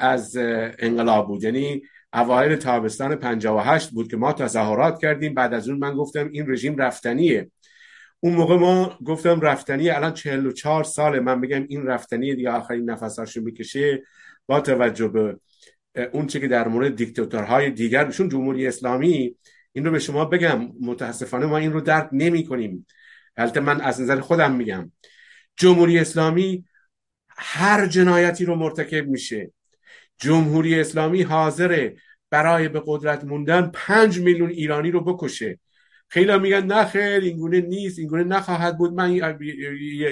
[0.00, 0.36] از
[0.78, 1.44] انقلاب بود.
[1.44, 5.34] یعنی اوایل تابستان 58 بود که ما تظاهرات کردیم.
[5.34, 7.50] بعد از اون من گفتم این رژیم رفتنیه.
[8.20, 11.20] اون موقع ما گفتم رفتنی الان 44 ساله.
[11.20, 14.02] من بگم این رفتنی دیگه آخرین نفساشو می‌کشه
[14.46, 15.36] با توجه به
[16.12, 19.36] اون چی که در مورد دیکتاتورهای دیگر بشون جمهوری اسلامی
[19.72, 22.86] این رو به شما بگم متاسفانه ما این رو درک نمی کنیم
[23.36, 24.92] البته من از نظر خودم میگم
[25.56, 26.64] جمهوری اسلامی
[27.28, 29.52] هر جنایتی رو مرتکب میشه.
[30.18, 31.96] جمهوری اسلامی حاضره
[32.30, 35.58] برای به قدرت موندن پنج میلیون ایرانی رو بکشه.
[36.08, 38.92] خیلی میگن نه خیر اینگونه نیست اینگونه نخواهد بود.
[38.92, 39.12] من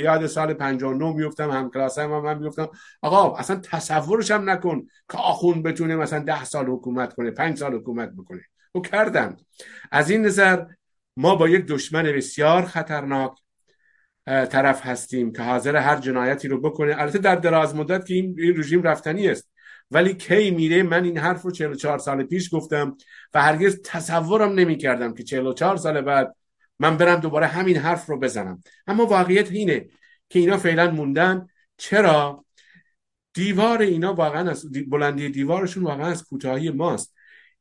[0.02, 2.68] یاد سال 59 میفتم هم کلاس هم, من میفتم.
[3.02, 7.74] آقا اصلا تصورش هم نکن که آخون بتونه مثلا ده سال حکومت کنه پنج سال
[7.74, 8.42] حکومت بکنه.
[8.74, 9.37] و کردن
[9.92, 10.64] از این نظر
[11.16, 13.33] ما با یک دشمن بسیار خطرناک
[14.26, 16.94] طرف هستیم که حاضر هر جنایتی رو بکنه.
[16.98, 19.50] البته در دراز مدت که این رژیم رفتنی است.
[19.94, 22.96] ولی کی میره؟ من این حرف رو 44 سال پیش گفتم
[23.35, 26.37] و هرگز تصورم نمی کردم که 44 سال بعد
[26.78, 28.62] من برم دوباره همین حرف رو بزنم.
[28.87, 29.87] اما واقعیت اینه
[30.28, 31.46] که اینا فعلا موندن.
[31.76, 32.44] چرا؟
[33.35, 37.14] دیوار اینا واقعا از بلندی دیوارشون واقعا از کوتاهی ماست.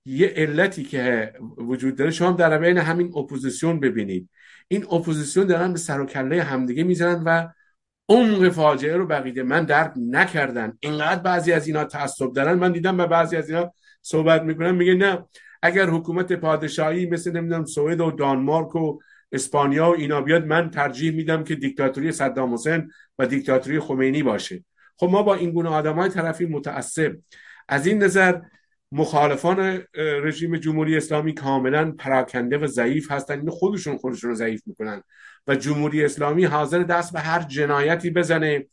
[0.06, 4.30] یه علتی که وجود داره شما در بین همین اپوزیسیون ببینید.
[4.68, 7.48] این اپوزیسیون دارن به سر و کله همدیگه می‌زنن و
[8.10, 9.44] عمق فاجعه رو بقیده.
[9.44, 12.54] من درک نکردن اینقدر بعضی از اینا تعصب دارن.
[12.54, 14.76] من دیدم به بعضی از اینا صحبت می‌کنن.
[14.76, 15.26] میگه نه
[15.62, 19.00] اگر حکومت پادشاهی مثل نمی‌دونم سوئد و دانمارک و
[19.32, 24.64] اسپانیا و اینا بیاد من ترجیح میدم که دیکتاتوری صدام حسین و دیکتاتوری خمینی باشه.
[24.98, 27.16] خب ما با این گونه آدم های طرفی متعصب.
[27.70, 28.40] از این نظر
[28.94, 33.40] مخالفان رژیم جمهوری اسلامی کاملا پراکنده و ضعیف هستن.
[33.40, 35.04] این خودشون خودشون رو ضعیف می‌کنن
[35.48, 38.66] و جمهوری اسلامی حاضر دست به هر جنایتی بزنه.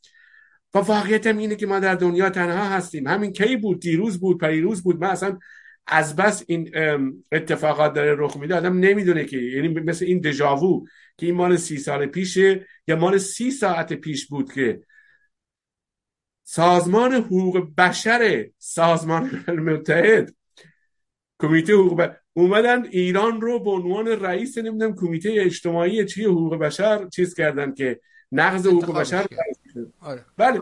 [0.74, 3.06] و واقعیت اینه که ما در دنیا تنها هستیم.
[3.06, 5.00] همین کی بود؟ دیروز بود پریروز بود.
[5.00, 5.38] من اصلا
[5.87, 6.70] از بس این
[7.33, 8.54] اتفاقات داره رخ میده.
[8.54, 13.18] آدم نمی‌دونه که یعنی مثل این دژاوو که این مال سی سال پیشه یا مال
[13.18, 14.80] سی ساعت پیش بود که
[16.52, 20.34] سازمان حقوق بشر سازمان متحد.
[21.42, 27.34] کمیته حقوق اومدن ایران رو به عنوان رئیس نمی‌دونم کمیته اجتماعی چی حقوق بشر چیز
[27.34, 28.00] کردن که
[28.32, 29.26] نقض حقوق بشر
[30.00, 30.24] آره.
[30.36, 30.60] بله.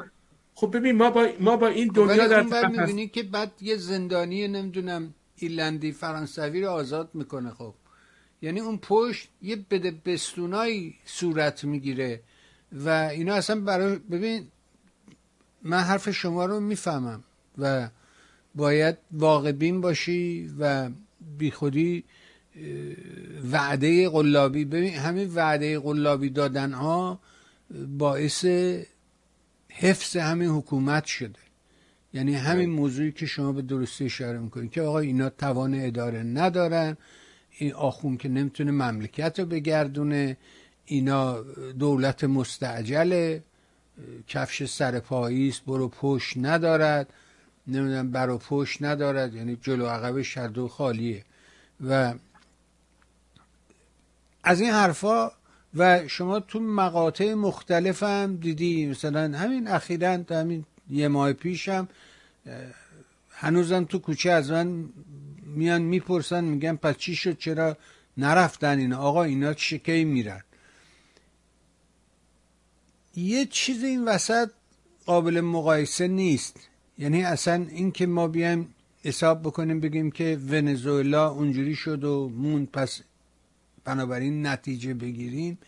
[0.55, 4.48] خب ببین ما با ما با این دنیا در بعد می‌بینی که بعد یه زندانی
[4.48, 7.74] نمی‌دونم ایلندی فرانسوی رو آزاد می‌کنه خب.
[8.42, 12.20] یعنی اون پشت یه بده بستونایی صورت می‌گیره
[12.72, 14.48] و اینا اصلا برای ببین
[15.62, 17.25] من حرف شما رو می‌فهمم
[17.59, 17.88] و
[18.55, 20.90] باید واقع بین باشی و
[21.38, 22.05] بیخودی
[23.53, 24.64] وعده قلابی.
[24.64, 27.21] ببین همین وعده قلابی دادن ها
[27.99, 28.44] باعث
[29.68, 31.38] حفظ همین حکومت شده.
[32.14, 36.97] یعنی همین موضوعی که شما به درستی اشاره می‌کنید که آقا اینا توان اداره ندارن
[37.51, 40.37] این آخون که نمی‌تونه مملکت رو بگردونه
[40.85, 41.42] اینا
[41.79, 43.42] دولت مستعجله.
[44.29, 47.13] کفش سر پاییست برو پشت ندارد.
[47.67, 51.25] نمی‌دونم برو پشت ندارد یعنی جلو عقب شردو خالیه.
[51.87, 52.15] و
[54.45, 55.31] از این حرفا
[55.75, 61.89] و شما تو مقاطع مختلف هم دیدی مثلا همین اخیرا همین یه ماه پیشم
[63.31, 64.89] هنوزم تو کوچه از من
[65.47, 67.77] میان می‌پرسن میگن پس چی شد؟ چرا
[68.17, 70.43] نرفتن اینا؟ آقا اینا چه میرن؟
[73.19, 74.51] یه چیز این وسط
[75.07, 76.57] قابل مقایسه نیست.
[76.99, 82.71] یعنی اصلا این که ما بیایم حساب بکنیم بگیم که ونزوئلا اونجوری شد و موند
[82.71, 83.01] پس
[83.85, 85.59] بنابراین نتیجه بگیریم.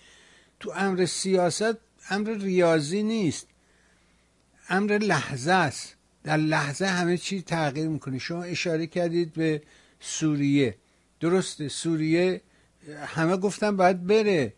[0.61, 1.79] تو امر سیاست
[2.11, 3.47] امر ریاضی نیست.
[4.69, 5.97] امر لحظه است.
[6.25, 8.19] در لحظه همه چی تغییر می‌کنه.
[8.19, 9.63] شما اشاره کردید به
[10.01, 10.77] سوریه.
[11.21, 12.41] درسته سوریه
[13.07, 14.53] همه گفتن باید بره.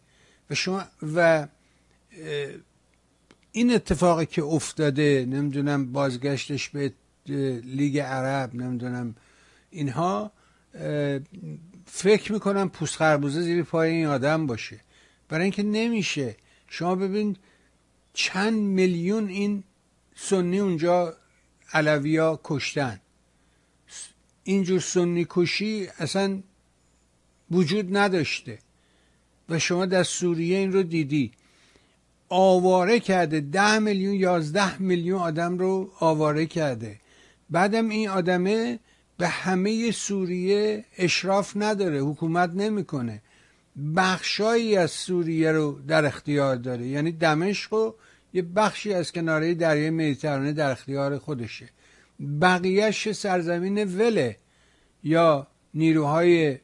[0.51, 1.49] و شما و
[3.53, 6.93] این اتفاقی که افتاده نمی‌دونم بازگشتش به
[7.65, 9.15] لیگ عرب نمی‌دونم
[9.71, 10.33] اینها
[11.87, 14.81] فکر می‌کنم پوست خربوزه زیر پای این آدم باشه.
[15.29, 16.37] برای اینکه نمیشه.
[16.69, 17.37] شما ببین
[18.13, 19.65] چند میلیون این
[20.17, 21.17] سنی اونجا
[21.73, 23.01] علویا کشتن.
[24.45, 26.43] اینجور سنی کشی اصلا
[27.51, 28.59] وجود نداشته.
[29.49, 31.33] و شما در سوریه این رو دیدی.
[32.33, 33.41] آواره کرده.
[33.41, 37.01] ده میلیون یازده میلیون آدم رو آواره کرده.
[37.51, 38.79] بعدم این آدمه
[39.19, 43.23] به همه سوریه اشراف نداره حکومت نمی‌کنه.
[43.97, 46.87] بخشایی از سوریه رو در اختیار داره.
[46.87, 47.93] یعنی دمشق و
[48.35, 51.69] یه بخشی از کناره دریای مدیترانه در اختیار خودشه.
[52.41, 54.37] بقیهش سرزمین وله
[55.05, 56.59] یا نیروهای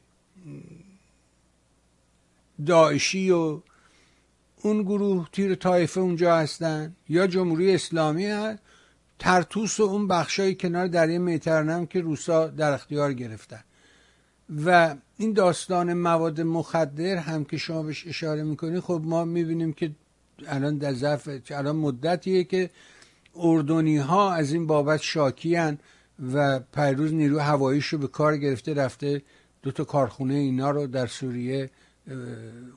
[2.65, 3.61] داعشی و
[4.61, 8.59] اون گروه تیر طایفه اونجا هستن؟ یا جمهوری اسلامی هست؟
[9.19, 13.63] ترتوس و اون بخشای کنار دریای مدیترانه هم که روسا در اختیار گرفتن.
[14.65, 19.91] و این داستان مواد مخدر هم که شما بهش اشاره می‌کنید خب ما می‌بینیم که
[20.47, 22.69] الان در ظرف الان مدتیه که
[23.35, 25.77] اردنی ها از این بابت شاکی هن
[26.33, 29.21] و پیروز نیرو هواییش رو به کار گرفته رفته
[29.63, 31.69] دو تا کارخونه اینا رو در سوریه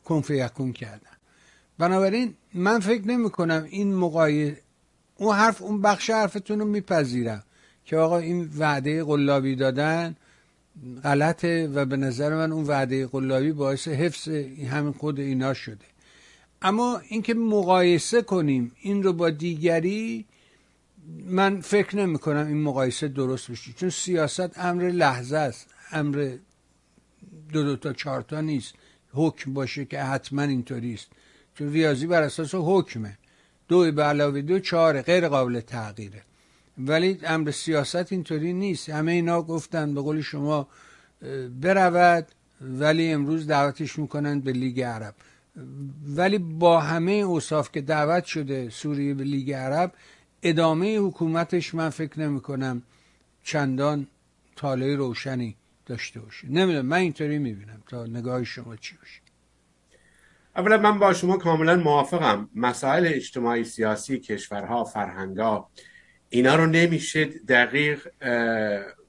[0.05, 1.22] کنف یکون کردن.
[1.79, 4.59] بنابراین من فکر نمی کنم این مقایه
[5.17, 7.43] اون حرف اون بخش حرفتون رو میپذیرم
[7.85, 10.17] که آقا این وعده قلابی دادن
[11.05, 14.29] غلطه و به نظر من اون وعده قلابی باعث حفظ
[14.71, 15.85] همین خود اینا شده.
[16.63, 20.25] اما اینکه مقایسه کنیم این رو با دیگری
[21.27, 23.73] من فکر نمی کنم این مقایسه درست بشه.
[23.73, 26.37] چون سیاست امر لحظه است امر
[27.53, 28.75] دو دو تا چهار تا نیست.
[29.13, 31.07] حکم باشه که حتما اینطوری است.
[31.55, 33.19] چون ریاضی بر اساس حکمه.
[33.69, 36.23] دو به علاوه دو چهار غیر قابل تغییره.
[36.79, 38.91] ولی امر سیاست اینطوری نیست.
[38.91, 40.69] همه اینا گفتن به قول شما
[41.61, 42.27] برود
[42.61, 45.15] ولی امروز دعوتش می‌کنن به لیگ عرب.
[46.17, 49.93] ولی با همه اوصاف که دعوت شده سوریه به لیگ عرب
[50.43, 52.83] ادامه حکومتش من فکر نمی کنم
[53.45, 54.07] چندان
[54.57, 56.49] تاله روشنی داشته باشه.
[56.49, 59.22] نمی‌دونم من اینطوری می‌بینم تا نگاه شما چی باشه.
[60.57, 62.49] اولا من با شما کاملا موافقم.
[62.55, 65.69] مسائل اجتماعی سیاسی کشورها فرهنگا
[66.29, 68.09] اینا رو نمیشه دقیق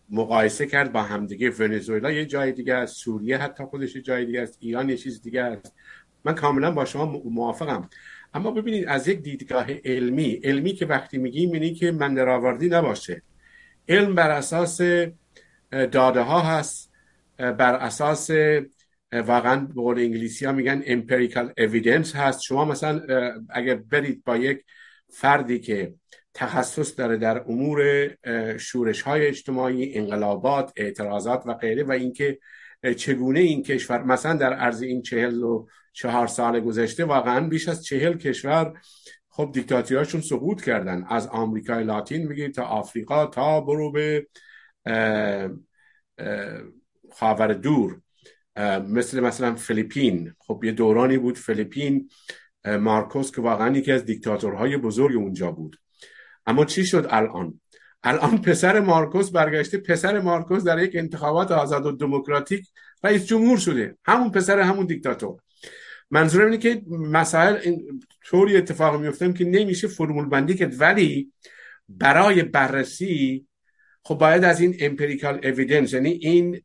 [0.10, 1.50] مقایسه کرد با همدیگه.
[1.50, 5.42] ونزوئلا یه جای دیگه است سوریه حتی خودش جای دیگه است ایران یه چیز دیگه
[5.42, 5.76] است.
[6.26, 7.90] من کاملا با شما موافقم.
[8.34, 13.22] اما ببینید از یک دیدگاه علمی علمی که وقتی میگیم اینی که من درآوردی نباشه.
[13.90, 14.82] علم بر اساس
[15.72, 16.92] داده ها هست
[17.38, 18.32] بر اساس
[19.22, 22.42] واقعا به قول انگلیسی ها میگن امپریکال اویدنس هست.
[22.42, 23.02] شما مثلا
[23.50, 24.64] اگر برید با یک
[25.10, 25.94] فردی که
[26.34, 28.10] تخصص داره در امور
[28.58, 32.40] شورش های اجتماعی انقلابات اعتراضات و غیره و اینکه
[32.98, 37.84] چگونه این کشور مثلا در عرض این چهل و چهار سال گذشته واقعا بیش از
[37.84, 38.74] چهل کشور
[39.30, 41.06] خب دیکتاتوریاشون سقوط کردن.
[41.10, 44.28] از آمریکای لاتین میگید تا آفریقا تا برو به
[47.12, 48.03] خاور دور.
[48.88, 52.10] مثل مثلا فیلیپین خب یه دورانی بود فیلیپین
[52.66, 55.80] مارکوس که واقعا یکی از دیکتاتورهای بزرگ اونجا بود.
[56.46, 57.60] اما چی شد الان؟
[58.04, 62.68] الان پسر مارکوس برگشته پسر مارکوس در یک انتخابات آزاد و دموکراتیک
[63.04, 63.98] رئیس جمهور شده.
[64.06, 65.42] همون پسر همون دیکتاتور.
[66.12, 70.82] منظورم اینه که مسائل این طوری اتفاق میفتم که نمیشه فرمول بندی کرد.
[70.82, 71.32] ولی
[71.90, 73.48] برای بررسی
[74.06, 76.62] خب باید از این امپریکال اویدنس یعنی این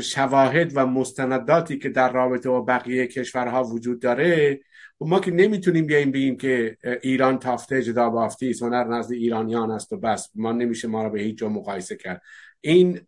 [0.00, 4.60] شواهد و مستنداتی که در رابطه با بقیه کشورها وجود داره
[5.00, 9.96] ما که نمی‌تونیم بیایم بگیم که ایران تافته جدا بافتی هنر نزد ایرانیان است و
[9.96, 10.30] بس.
[10.34, 12.22] ما نمیشه ما رو به هیچ جا مقایسه کرد.
[12.60, 13.00] این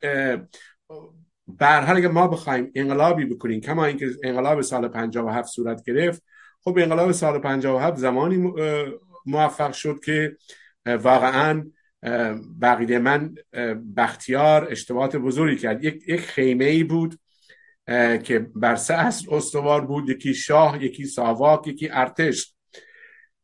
[1.49, 6.23] بر حال اگه ما بخوایم انقلابی بکنیم کما اینکه انقلاب سال 57 صورت گرفت
[6.61, 8.53] خب انقلاب سال 57 زمانی
[9.27, 10.37] موفق شد که
[10.87, 11.71] واقعا
[12.61, 13.35] بقیده من
[13.97, 15.85] بختیار اشتباهات بزرگی کرد.
[15.85, 17.19] یک, یک خیمه ای بود
[18.23, 20.09] که بر سه اصل استوار بود.
[20.09, 22.55] یکی شاه یکی ساواک یکی ارتش.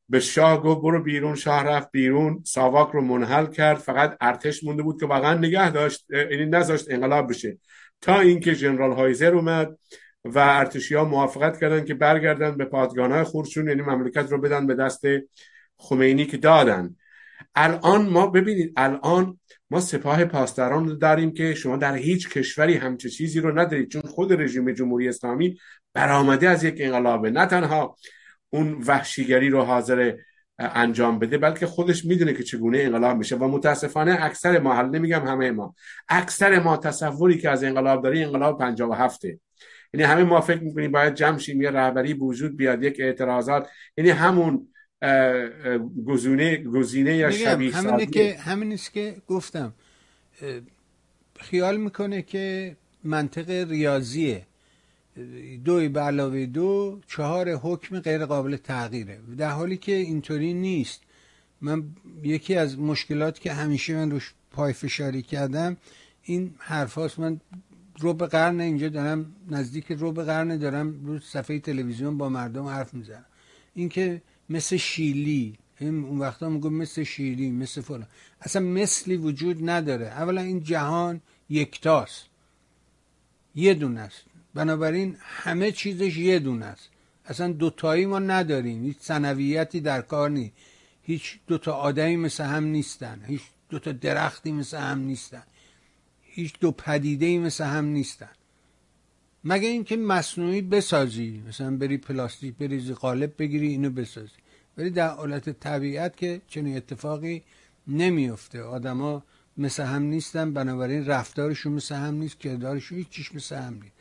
[0.09, 2.43] به شاه گفت برو بیرون شاه رفت بیرون.
[2.47, 3.79] ساواک رو منحل کرد.
[3.79, 7.59] فقط ارتش مونده بود که واقعا نگه داشت یعنی نذاشت انقلاب بشه.
[8.01, 9.79] تا اینکه جنرال هایزر اومد
[10.25, 14.67] و ارتشی ها موافقت کردن که برگردن به پادگان های خورشون یعنی مملکت رو بدن
[14.67, 15.03] به دست
[15.77, 16.97] خمینی که دادن.
[17.55, 19.39] الان ما ببینید الان
[19.71, 23.91] ما سپاه پاسداران داریم که شما در هیچ کشوری همچه چیزی رو ندارید.
[23.91, 25.59] چون خود رژیم جمهوری اسلامی
[25.95, 27.97] برآمده از یک انقلابه نه تنها
[28.51, 30.17] اون وحشیگری رو حاضر
[30.59, 35.27] انجام بده بلکه خودش می‌دونه که چگونه انقلاب میشه و متاسفانه اکثر ما حل نمیگم
[35.27, 35.75] همه ما
[36.09, 41.15] اکثر ما تصوری که از انقلاب داری انقلاب 57 یعنی همه ما فکر می‌کنیم باید
[41.15, 43.69] جمع شیم یه رهبری وجود بیاد یک اعتراضات.
[43.97, 44.69] یعنی همون
[46.07, 49.73] گزینه گزینه یا شبیه همینه که همین که گفتم.
[51.41, 54.47] خیال می‌کنه که منطق ریاضیه.
[55.65, 59.19] دو به علاوه دو چهار حکم غیر قابل تغییره.
[59.39, 61.01] در حالی که اینطوری نیست.
[61.61, 61.85] من
[62.23, 65.77] یکی از مشکلات که همیشه من روش پای فشاری کردم
[66.23, 67.41] این حرف من
[67.99, 72.67] رو به قرن اینجا دارم نزدیک رو به قرن دارم رو صفحه تلویزیون با مردم
[72.67, 73.25] حرف می‌زنم.
[73.75, 75.59] اینکه مثل شیلی.
[75.81, 78.07] اون وقتا میگم مثل شیلی مثل فلان.
[78.41, 80.07] اصلا مثلی وجود نداره.
[80.07, 82.25] اولا این جهان یکتاست.
[83.55, 84.25] یه دونه است.
[84.55, 86.89] بنابراین همه چیزش یه دونه است.
[87.27, 88.85] اصلا دوتایی ما نداریم.
[88.85, 90.53] هیچ سنویتی در کار نیست.
[91.03, 93.25] هیچ دوتا آدمی مثل هم نیستن.
[93.27, 95.43] هیچ دوتا درختی مثل هم نیستن.
[96.23, 98.29] هیچ دو پدیده مثل هم نیستن.
[99.45, 101.43] مگه اینکه مصنوعی بسازی.
[101.49, 104.39] مثلا بری پلاستیک بریزی قالب بگیری اینو بسازی.
[104.79, 107.43] ولی در حالت طبیعت که چنین اتفاقی
[107.89, 108.63] نمیفته.
[108.63, 109.23] آدما
[109.57, 113.95] مثل هم نیستن بنابراین رفتارشون مثل هم نیست کردارشون هیچ چیش مثل هم نیست.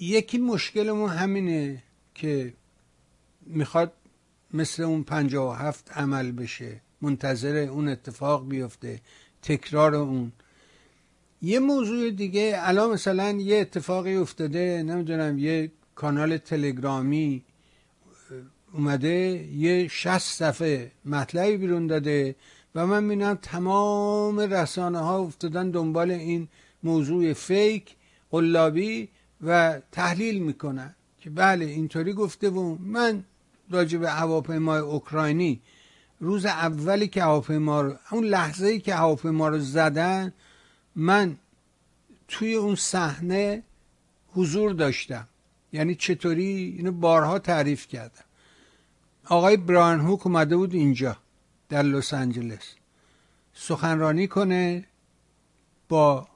[0.00, 1.82] یکی مشکلمون همینه
[2.14, 2.54] که
[3.46, 3.92] می‌خواد
[4.52, 6.80] مثل اون پنجاه و هفت عمل بشه.
[7.00, 9.00] منتظر اون اتفاق بیفته.
[9.42, 10.32] تکرار اون.
[11.44, 17.42] یه موضوع دیگه الان مثلا یه اتفاقی افتاده نمی‌دونم یه کانال تلگرامی
[18.72, 22.36] اومده یه شست صفحه مطلبی بیرون داده
[22.74, 26.48] و من می‌بینم تمام رسانه ها افتادن دنبال این
[26.82, 27.94] موضوع فیک
[28.30, 29.08] قلابی
[29.46, 30.94] و تحلیل می‌کنن.
[31.20, 33.24] که بله اینطوری گفته و من
[33.70, 35.60] راجع به هواپیمای اوکراینی
[36.20, 40.32] روز اولی که هواپیما رو اون لحظه ای که هواپیما رو زدن
[40.96, 41.36] من
[42.28, 43.62] توی اون صحنه
[44.32, 45.28] حضور داشتم.
[45.72, 48.24] یعنی چطوری اینو بارها تعریف کردم.
[49.24, 51.16] آقای بران هوک اومده بود اینجا
[51.68, 52.74] در لس آنجلس.
[53.54, 54.84] سخنرانی کنه
[55.88, 56.28] با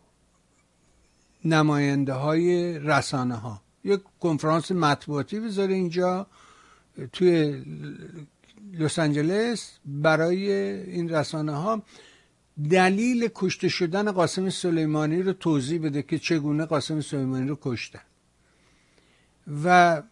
[1.44, 6.26] نماینده های رسانه ها یک کنفرانس مطبوعاتی بذاره اینجا
[7.12, 7.62] توی
[8.72, 11.82] لس آنجلس برای این رسانه ها
[12.70, 18.00] دلیل کشته شدن قاسم سلیمانی رو توضیح بده که چگونه قاسم سلیمانی رو کشتن.
[19.64, 20.02] و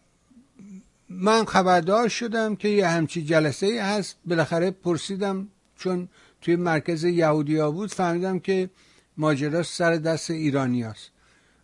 [1.09, 4.17] من خبردار شدم که یه همچی جلسه ای هست.
[4.25, 6.07] بالاخره پرسیدم چون
[6.41, 8.69] توی مرکز یهودیا بود فهمیدم که
[9.17, 11.11] ماجرا سر دست ایرانی هست.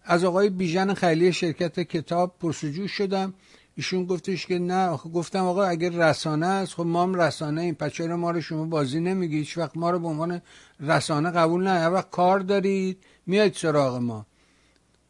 [0.03, 3.33] از آقای بیژن خیلی شرکت کتاب پرسجو شدم.
[3.75, 8.07] ایشون گفتش که نه گفتم آقا اگر رسانه است خب ما هم رسانه این پچه
[8.07, 10.41] ما رو شما بازی نمیگی؟ هیچ وقت ما رو به عنوان
[10.79, 11.87] رسانه قبول نه.
[11.87, 14.25] وقت کار دارید میاید سراغ ما.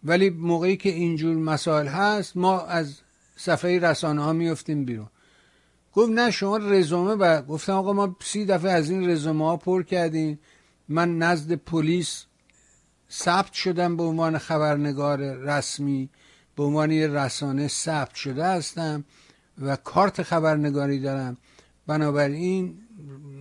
[0.04, 2.96] ولی موقعی که اینجور مسائل هست ما از
[3.36, 5.08] صفحه رسانه ها میفتیم بیرون.
[5.94, 9.84] گفت نه شما رزومه و گفتم آقا ما سی دفعه از این رزومه ها پر
[9.84, 10.40] کردیم.
[10.90, 12.26] من نزد پلیس
[13.12, 16.10] ثبت شدم به عنوان خبرنگار رسمی.
[16.56, 19.04] به عنوان رسانه ثبت شده هستم
[19.62, 21.38] و کارت خبرنگاری دارم.
[21.88, 22.78] بنابراین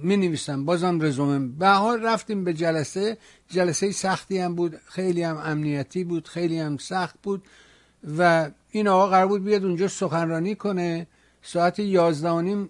[0.03, 1.49] می نویسم بازم رزومه.
[1.59, 3.19] به حال رفتیم به جلسه.
[3.49, 4.77] جلسه سختی هم بود.
[4.85, 6.29] خیلی هم امنیتی بود.
[6.29, 7.45] خیلی هم سخت بود.
[8.19, 11.07] و این آقا قرار بود بیاد اونجا سخنرانی کنه.
[11.43, 12.69] ساعت یازده نیم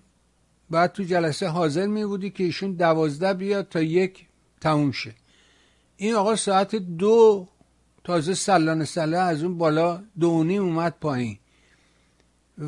[0.70, 4.26] بعد تو جلسه حاضر می بودی که ایشون دوازده بیاد تا یک
[4.61, 5.14] تموم شه.
[5.97, 7.49] این آقا ساعت دو
[8.05, 11.38] تازه سلانه سله از اون بالا دو نیم اومد پایین.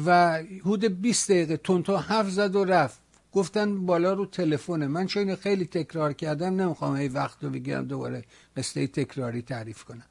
[0.06, 3.00] و حدود 20 دقیقه تونتو هفت زد و رفت.
[3.32, 4.86] گفتن بالا رو تلفنه.
[4.86, 8.24] من چون خیلی تکرار کردم نمی‌خوام ای وقت رو بگیرم دوباره
[8.56, 10.04] قصه تکراری تعریف کنم.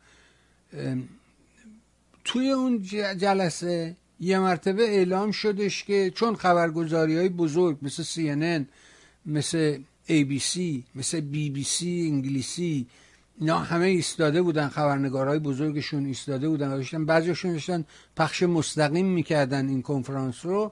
[2.24, 2.82] توی اون
[3.17, 8.65] جلسه یه مرتبه اعلام شدش که چون خبرگزاری های بزرگ مثل CNN
[9.26, 10.59] مثل ABC
[10.95, 12.88] مثل BBC انگلیسی
[13.40, 19.70] اینا همه ایستاده بودن خبرنگارهای بزرگشون ایستاده بودن و داشتن بعضیشون داشتن پخش مستقیم می‌کردن
[19.70, 20.72] این کنفرانس رو.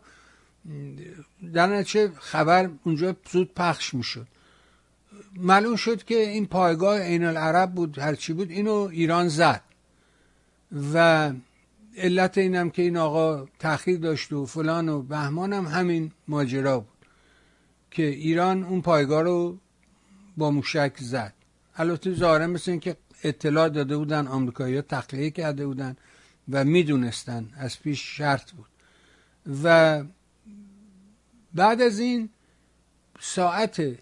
[1.54, 4.28] در نتیجه خبر اونجا زود پخش می‌شد.
[5.36, 9.62] معلوم شد که این پایگاه عین العرب بود هرچی بود اینو ایران زد.
[10.94, 11.32] و
[11.98, 17.06] علت اینم که این آقا تاخیر داشت و فلان و بهمان هم همین ماجرا بود
[17.92, 19.58] که ایران اون پایگاه رو
[20.38, 21.34] با موشک زد.
[21.78, 25.96] البته ظاهرا مثل اینکه اطلاع داده بودن آمریکایی‌ها تخلیه کرده بودن
[26.52, 28.66] و می‌دونستن از پیش شرط بود.
[29.64, 30.04] و
[31.54, 32.30] بعد از این
[33.20, 33.98] ساعت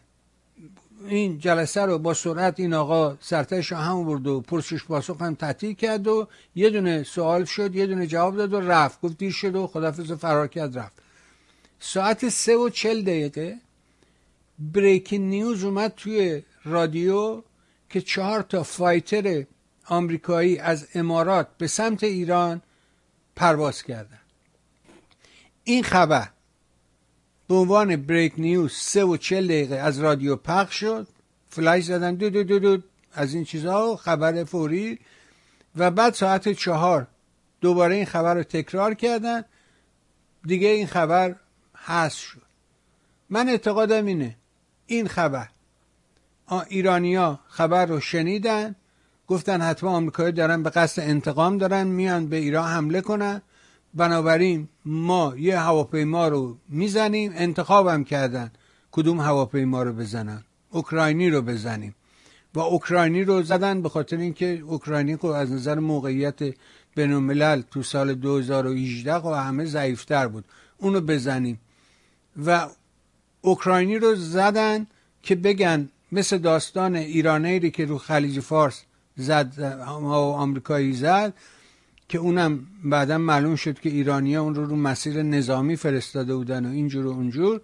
[1.07, 5.73] این جلسه رو با سرعت این آقا سرتش هم برد و پرسش پاسخ هم تعطیل
[5.73, 9.01] کرد و یه دونه سوال شد یه دونه جواب داد و رفت.
[9.01, 10.93] گفت دیر شد و خدافز فرار کرد رفت.
[11.79, 13.57] ساعت سه و چل دقیقه
[14.59, 17.41] بریکین نیوز اومد توی رادیو
[17.89, 19.45] که چهار تا فایتر
[19.85, 22.61] آمریکایی از امارات به سمت ایران
[23.35, 24.19] پرواز کردن.
[25.63, 26.29] این خبر
[27.47, 31.07] به عنوان بریک نیوز سه و چل دقیقه از رادیو پخش شد.
[31.49, 32.77] فلش زدن دو دو دو دو
[33.13, 34.99] از این چیزها خبر فوری.
[35.75, 37.07] و بعد ساعت چهار
[37.61, 39.45] دوباره این خبر رو تکرار کردن.
[40.45, 41.35] دیگه این خبر
[41.73, 42.41] حذف شد.
[43.29, 44.35] من اعتقادم اینه.
[44.85, 45.47] این خبر
[46.57, 48.75] ایرانیا خبر رو شنیدن
[49.27, 53.41] گفتن حتما آمریکایی دارن به قصد انتقام دارن میان به ایران حمله کنن.
[53.93, 58.51] بنابراین ما یه هواپیما رو می‌زنیم انتخابم کردن
[58.91, 60.43] کدوم هواپیما رو بزنن.
[60.69, 61.95] اوکراینی رو بزنیم.
[62.55, 66.39] و اوکراینی رو زدن به خاطر اینکه اوکراینی خب از نظر موقعیت
[66.95, 70.45] بین تو سال 2018 خب همه ضعیفتر بود.
[70.77, 71.59] اونو بزنیم.
[72.45, 72.67] و
[73.41, 74.87] اوکراینی رو زدن
[75.23, 78.83] که بگن مثل داستان ایرانیری که رو خلیج فارس
[79.17, 81.33] زد آمریکایی زد
[82.09, 86.69] که اونم بعدا معلوم شد که ایرانیا اون رو رو مسیر نظامی فرستاده بودن و
[86.69, 87.61] اینجور و اونجور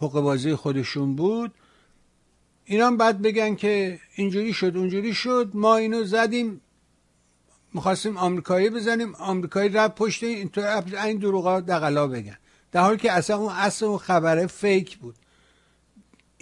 [0.00, 1.54] حق بازی خودشون بود.
[2.64, 6.60] اینا بعد بگن که اینجوری شد اونجوری شد ما اینو زدیم
[7.74, 10.50] می‌خواستیم آمریکایی بزنیم آمریکایی رفت پشت این
[11.04, 12.36] این دروغا دقلا بگن.
[12.72, 15.14] در حالی که اصلا اون اصل اون خبره فیک بود.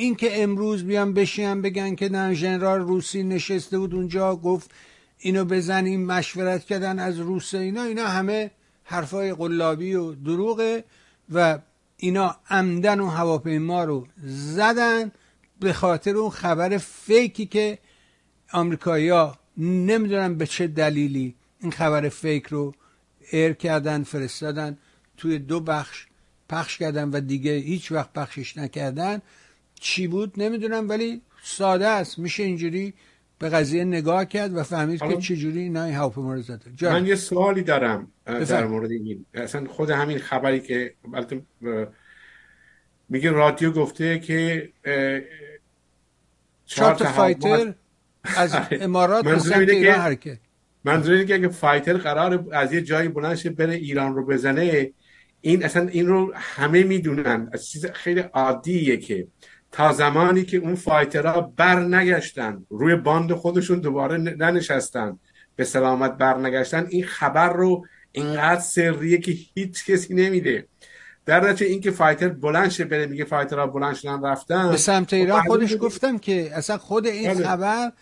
[0.01, 4.71] این که امروز بیان بشین بگن که نه ژنرال روسی نشسته بود اونجا گفت
[5.19, 8.51] اینو بزنیم مشورت کردن از روسه اینا اینا همه
[8.85, 10.85] حرفای قلابی و دروغه
[11.33, 11.59] و
[11.97, 15.13] اینا عمدن و هواپیما رو زدن
[15.61, 17.79] به خاطر اون خبر فیکی که
[18.53, 22.75] آمریکایی‌ها نمی‌دونن به چه دلیلی این خبر فیک رو
[23.31, 24.79] ایر کردن فرستادن
[25.17, 26.07] توی دو بخش
[26.49, 29.23] پخش کردن و دیگه هیچ وقت پخشش نکردن.
[29.81, 32.19] چی بود نمی‌دونم ولی ساده است.
[32.19, 32.95] میشه اینجوری
[33.39, 36.93] به قضیه نگاه کرد و فهمید که چجوری اینا این هواپیما رو زده.
[36.93, 39.27] من یه سوالی دارم در مورد این.
[39.35, 40.95] اصلا خود همین خبری که
[43.09, 44.69] میگه رادیو گفته که
[46.67, 47.75] چهار تا fighter
[48.25, 50.39] از امارات به سمت ایران حرکت
[50.85, 54.93] منظور اینه که اگه fighter قرار از یه جایی بلند بره ایران رو بزنه.
[55.41, 57.51] این اصلا این رو همه می‌دونن.
[57.53, 59.27] از چیز خیلی عادیه که
[59.79, 65.19] تا زمانی که اون fighter ها بر نگشتن روی باند خودشون دوباره ننشستن
[65.57, 70.67] به سلامت بر نگشتن این خبر رو اینقدر سریه که هیچ کسی نمیده
[71.27, 75.13] در نتیجه اینکه fighter بلند شه بره میگه fighter ها بلند شدن رفتن به سمت
[75.13, 77.47] ایران خب خودش گفتم که اصلا خود این بله.
[77.47, 77.93] خبر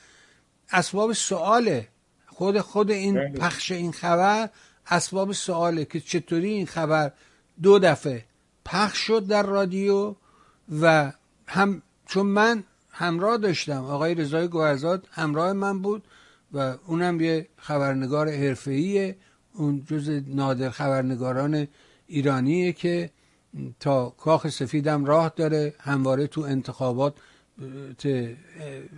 [0.72, 1.89] اسباب سواله
[2.27, 3.29] خود خود این بله.
[3.29, 4.49] پخش این خبر
[4.87, 7.12] اسباب سواله که چطوری این خبر
[7.62, 8.24] دو دفعه
[8.64, 10.14] پخش شد در رادیو
[10.81, 11.12] و
[11.49, 16.03] هم چون من همراه داشتم آقای رضای گوهرزاد همراه من بود
[16.53, 19.17] و اونم یه خبرنگار حرفه‌ایه.
[19.55, 21.69] اون جز نادر خبرنگاران
[22.07, 23.11] ایرانیه که
[23.81, 27.15] تا کاخ سفیدم راه داره همواره تو انتخابات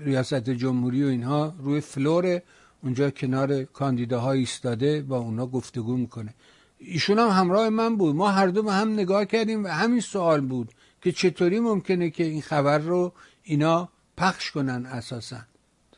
[0.05, 2.43] ریاست جمهوری و اینها روی فلور
[2.83, 6.35] اونجا کنار کاندیداها ایستاده با اونا گفتگو می‌کنه.
[6.79, 8.17] ایشون هم همراه من بود.
[8.17, 10.75] ما هر دو به هم نگاه کردیم و همین سوال بود.
[11.01, 15.37] که چطوری ممکنه که این خبر رو اینا پخش کنن اساسا؟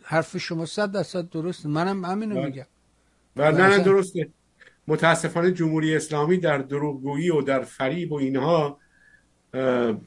[0.02, 2.46] حرف شما صد درصد درست منم همینو بله.
[2.46, 2.66] میگم.
[3.36, 4.28] و نه درسته.
[4.88, 8.78] متاسفانه جمهوری اسلامی در دروغگویی و در فریب و اینها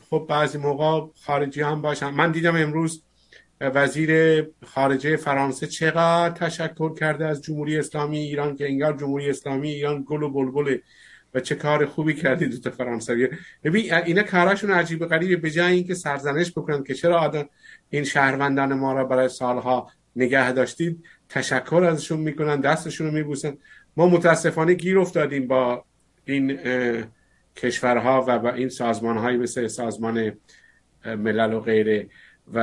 [0.10, 2.10] خب بعضی موقع خارجی هم باشن.
[2.10, 3.04] من دیدم امروز
[3.62, 10.04] وزیر خارجه فرانسه چقدر تشکر کرده از جمهوری اسلامی ایران که انگار جمهوری اسلامی ایران
[10.08, 10.82] گل و بلبله
[11.34, 13.30] و چه کار خوبی کردی دوتا فرانسوی.
[13.64, 15.36] ببین اینا کاراشون عجیب غریبه.
[15.36, 17.50] به جای اینکه سرزنش بکنن که چرا آدم
[17.90, 23.58] این شهروندان ما را برای سالها نگه داشتید تشکر ازشون می‌کنن دستشون رو میبوسن.
[23.98, 25.86] ما متاسفانه گیر افتادیم با
[26.26, 26.60] این
[27.56, 30.32] کشورها و با این سازمان های مثل سازمان
[31.06, 32.08] ملل و غیره.
[32.54, 32.58] و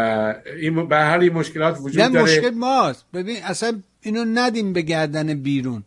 [0.57, 2.23] این به هر این مشکلات وجود داره.
[2.23, 3.07] مشکل ماست.
[3.15, 5.85] ببین اصلا اینو ندیم به گردن بیرون.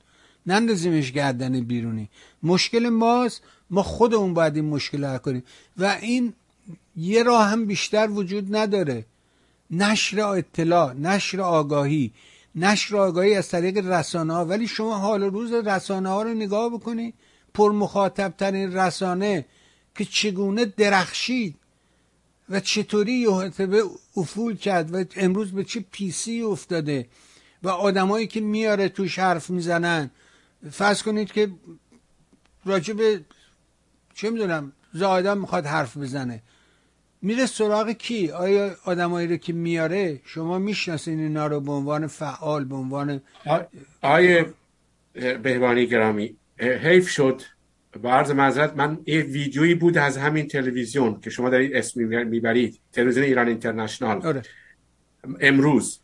[0.47, 2.09] نندازیمش گردن بیرونی.
[2.43, 3.41] مشکل ماست.
[3.69, 5.43] ما خودمون باید این مشکل حل کنیم.
[5.77, 6.33] و این
[6.95, 9.05] یه راه هم بیشتر وجود نداره.
[9.71, 12.11] نشر اطلاع نشر آگاهی.
[12.55, 17.13] نشر آگاهی از طریق رسانه ها ولی شما حال روز رسانه ها رو نگاه بکنی.
[17.53, 19.45] پر مخاطب ترین رسانه
[19.95, 21.55] که چگونه درخشید
[22.49, 23.27] و چطوری
[23.57, 23.83] به
[24.17, 27.07] افول کرد و امروز به چه پیسی افتاده
[27.63, 30.11] و آدمایی که میاره توش حرف می‌زنن
[30.71, 31.51] فرض کنید که
[32.65, 32.97] راجب
[34.13, 36.41] چه می‌دونم زایدان می‌خواد حرف بزنه.
[37.21, 42.65] میره سراغ کی؟ آیا آدمایی رو که میاره شما می‌شناسین اینا رو به عنوان فعال
[42.65, 43.21] به عنوان
[44.01, 44.53] آیه
[45.13, 47.41] بهبانی گرامی حیف شد.
[48.01, 52.79] با عرض معذرت من یه ویدیویی بود از همین تلویزیون که شما دارید اسم می‌برید
[52.91, 54.25] تلویزیون ایران اینترنشنال.
[54.25, 54.41] آره.
[55.41, 55.99] امروز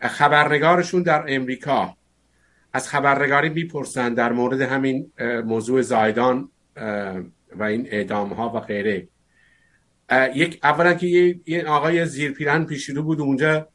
[0.00, 1.96] خبرنگارشون در امریکا.
[2.72, 5.12] از خبرنگاری می‌پرسن در مورد همین
[5.44, 6.48] موضوع زایدان
[7.56, 9.08] و این اعدام ها و غیره.
[10.34, 11.06] یک اولا که
[11.46, 13.68] یه آقای زیرپیرن پیشیدو بود اونجا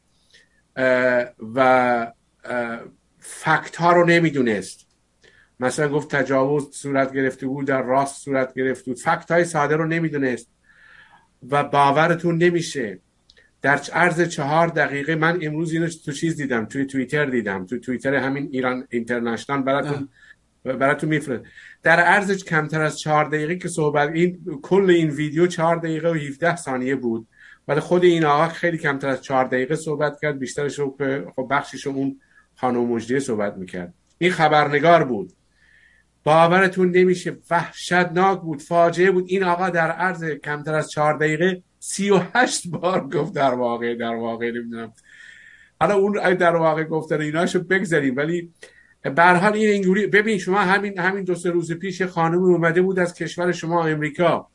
[1.54, 2.12] و
[3.18, 4.86] فکت ها رو نمی‌دونست.
[5.60, 9.00] مثلا گفت تجاوز صورت گرفته بود در راست صورت گرفته بود.
[9.00, 10.48] فکت های ساده رو نمی‌دونست
[11.50, 12.98] و باورتون نمیشه.
[13.62, 18.14] در عرض چهار دقیقه من امروز اینو تو چیز دیدم توی توییتر دیدم توی توییتر
[18.14, 20.08] همین ایران اینترنشنال براتون
[20.64, 21.44] براتون میفرد
[21.82, 26.14] در عرض کمتر از چهار دقیقه که صحبت این کل این ویدیو چهار دقیقه و
[26.14, 27.26] 17 ثانیه بود.
[27.68, 30.96] ولی خود این آقا خیلی کمتر از چهار دقیقه صحبت کرد بیشترش رو
[31.36, 32.20] خب بخشش اون
[32.56, 33.94] خانم مجدی صحبت می‌کرد.
[34.18, 35.32] این خبرنگار بود.
[36.24, 39.24] باورتون نمیشه وحشتناک بود فاجعه بود.
[39.28, 43.94] این آقا در عرض کمتر از چهار دقیقه سی و هشت بار گفت در واقع
[43.94, 44.92] در واقع نمی‌دونم.
[45.80, 48.52] حالا اون در واقع گفتن ایناشو بگذاریم ولی
[49.02, 52.98] به حال این اینجوری ببین شما همین همین دو سه روز پیش خانم اومده بود
[52.98, 54.48] از کشور شما امریکا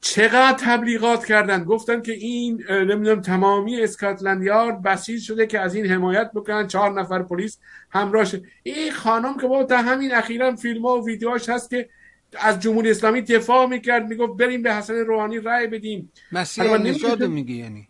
[0.00, 5.86] چقدر تبلیغات کردن؟ گفتن که این نمی‌دونم تمامی اسکاتلند یارد بسیج شده که از این
[5.86, 7.58] حمایت بکنن چهار نفر پلیس
[7.90, 11.88] همراهش این خانم که با تا همین اخیرا فیلم ها و ویدیوهاش هست که
[12.40, 16.12] از جمهوری اسلامی دفاع می‌کرد می‌گفت بریم به حسن روحانی رأی بدیم.
[16.32, 17.88] مسیح نژاد میگی یعنی؟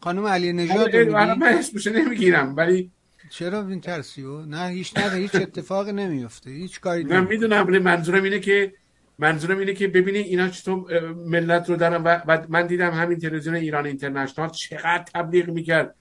[0.00, 2.90] خانم علی نژاد من اسمش نمی‌گیرم ولی
[3.30, 8.22] چرا این ترسیو نه هیچ نه هیچ اتفاق نمیفته هیچ کاری من می‌دونم ولی منظورم
[8.22, 8.72] اینه که
[9.18, 13.86] منظورم اینه که ببینید اینا چطور ملت رو دارن و من دیدم همین تلویزیون ایران
[13.86, 15.94] اینترنشنال چقدر تبلیغ می‌کرد.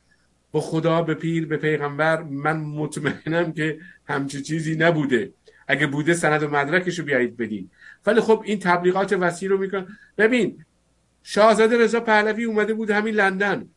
[0.53, 5.31] به خدا به پیر به پیغمبر من مطمئنم که همچی چیزی نبوده.
[5.69, 7.69] اگه بوده سند و مدرکش رو بیایید بدین.
[8.05, 10.65] ولی خب این تبلیغات وسیع رو میکن ببین
[11.23, 13.69] شاهزاده رضا پهلوی اومده بود همین لندن.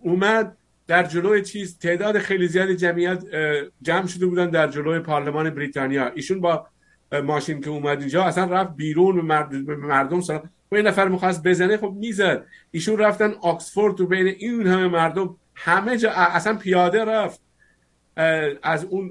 [0.00, 0.56] اومد
[0.86, 3.24] در جلوی چیز تعداد خیلی زیاد جمعیت
[3.82, 6.06] جمع شده بودن در جلوی پارلمان بریتانیا.
[6.14, 6.66] ایشون با
[7.24, 9.28] ماشین که اومد اینجا اصلا رفت بیرون
[9.66, 10.50] به مردم سلام.
[10.72, 12.46] و این نفر می‌خواست بزنه خب می‌زد.
[12.70, 17.45] ایشون رفتن آکسفورد تو بین این همه مردم همه جا اصلا پیاده رفت.
[18.62, 19.10] از اون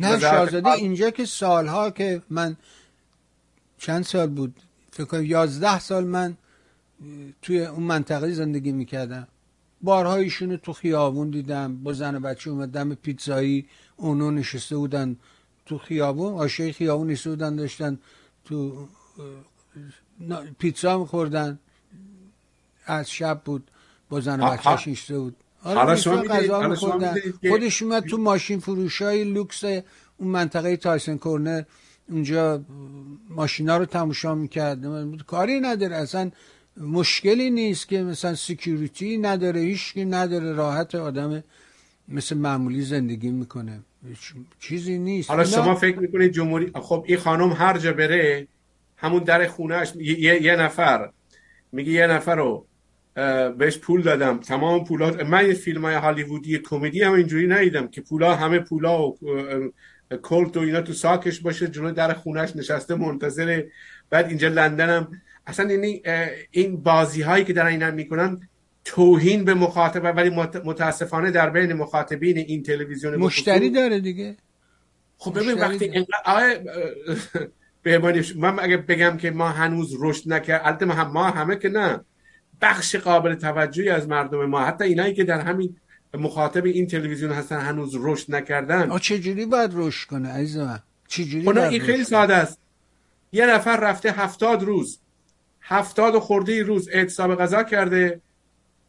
[0.00, 2.56] نه شاهزاده اینجا که سالها که من
[3.78, 6.36] چند سال بود فکر کنم یازده سال من
[7.42, 9.28] توی اون منطقه زندگی می‌کردم.
[9.82, 13.66] بارها ایشونو تو خیابون دیدم با زن و بچه اومدم پیتزایی
[13.96, 15.16] اونو نشسته بودن
[15.66, 17.98] تو خیابون آشه خیابون نشسته بودن داشتن
[18.44, 18.88] تو
[20.58, 21.58] پیتزا میخوردن.
[22.86, 23.70] از شب بود
[24.08, 25.36] با زن و بچهش نشسته بود.
[25.64, 26.74] آره شما غذا
[27.48, 31.62] خودش اومد تو ماشین فروش های لوکس اون منطقه Tysons Corner
[32.08, 32.64] اونجا
[33.30, 34.78] ماشینا رو تماشا می‌کرد.
[35.26, 36.30] کاری نداره اصلا
[36.76, 41.44] مشکلی نیست که مثلا security نداره هیچ نداره راحت آدم
[42.08, 43.80] مثل معمولی زندگی می‌کنه.
[44.60, 45.30] چیزی نیست.
[45.30, 48.46] حالا شما فکر می‌کنید جمهوری خب این خانم هر جا بره
[48.96, 51.10] همون در خونهش یه, یه نفر
[51.72, 52.66] میگه یه نفر رو
[53.58, 54.38] بهش پول دادم.
[54.38, 59.08] تمام پولات من یه فیلم های هالیوودی کمدی هم اینجوری ندیدم که پولا همه پولا
[59.08, 59.18] و
[60.22, 63.62] کلت و اینا تو ساکش باشه جلوی در خونش نشسته منتظر
[64.10, 65.08] بعد اینجا لندنم.
[65.46, 66.02] اصلا یعنی
[66.50, 68.48] این بازی هایی که در این می‌کنن
[68.84, 70.30] توهین به مخاطب ولی
[70.64, 74.36] متاسفانه در بین مخاطبین این تلویزیون مشتری داره دیگه.
[75.18, 75.90] خب ببین وقتی
[77.82, 77.98] به
[78.36, 82.00] من اگه بگم که ما هنوز رشد نکرد البته ما همه که نه.
[82.64, 84.60] بخش قابل توجهی از مردم ما.
[84.60, 85.76] حتی اینایی که در همین
[86.14, 88.90] مخاطب این تلویزیون هستن هنوز رشد نکردن.
[88.90, 92.58] آ چجوری باید رشد کنه عزیز من چجوری خب این خیلی ساده است.
[93.32, 94.98] یه نفر رفته هفتاد روز.
[95.60, 98.20] هفتاد و خورده روز اعتصاب غذا کرده.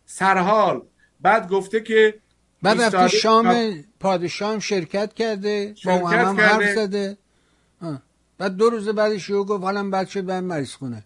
[0.05, 0.81] سرحال.
[1.21, 2.15] بعد گفته که
[2.61, 7.17] بعد رفته شام پادشاه شرکت کرده شرکت با هم, هم حرف زده.
[8.37, 11.03] بعد دو روز بعدش یهو گفت حالا بچه به مریض خونه.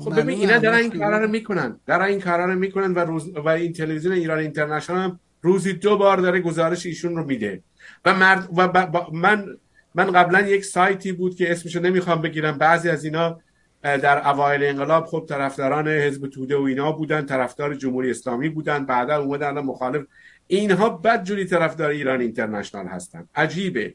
[0.00, 1.80] خب ببین اینا دارن این کارا رو می‌کنن.
[1.86, 5.96] دارن این کارا رو می‌کنن و روز و این تلویزیون ایران اینترنشنال هم روزی دو
[5.96, 7.62] بار داره گزارش ایشون رو میده.
[8.04, 9.46] و مرد و من
[9.94, 12.58] من قبلا یک سایتی بود که اسمشو نمی‌خوام بگیرم.
[12.58, 13.40] بعضی از اینا
[13.82, 19.22] در اوایل انقلاب خب طرفداران حزب توده و اینا بودن طرفدار جمهوری اسلامی بودن بعدا
[19.22, 20.04] اومدن مخالف.
[20.46, 23.28] اینها بدجوری طرفدار ایران اینترنشنال هستن.
[23.34, 23.94] عجیبه.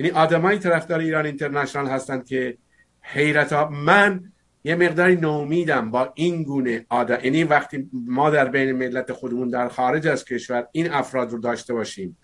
[0.00, 2.58] یعنی آدمایی طرفدار ایران اینترنشنال هستن که
[3.02, 4.32] حیرت ها من
[4.64, 7.18] یه مقداری نومیدم با این گونه آدم.
[7.24, 11.74] یعنی وقتی ما در بین ملت خودمون در خارج از کشور این افراد رو داشته
[11.74, 12.18] باشیم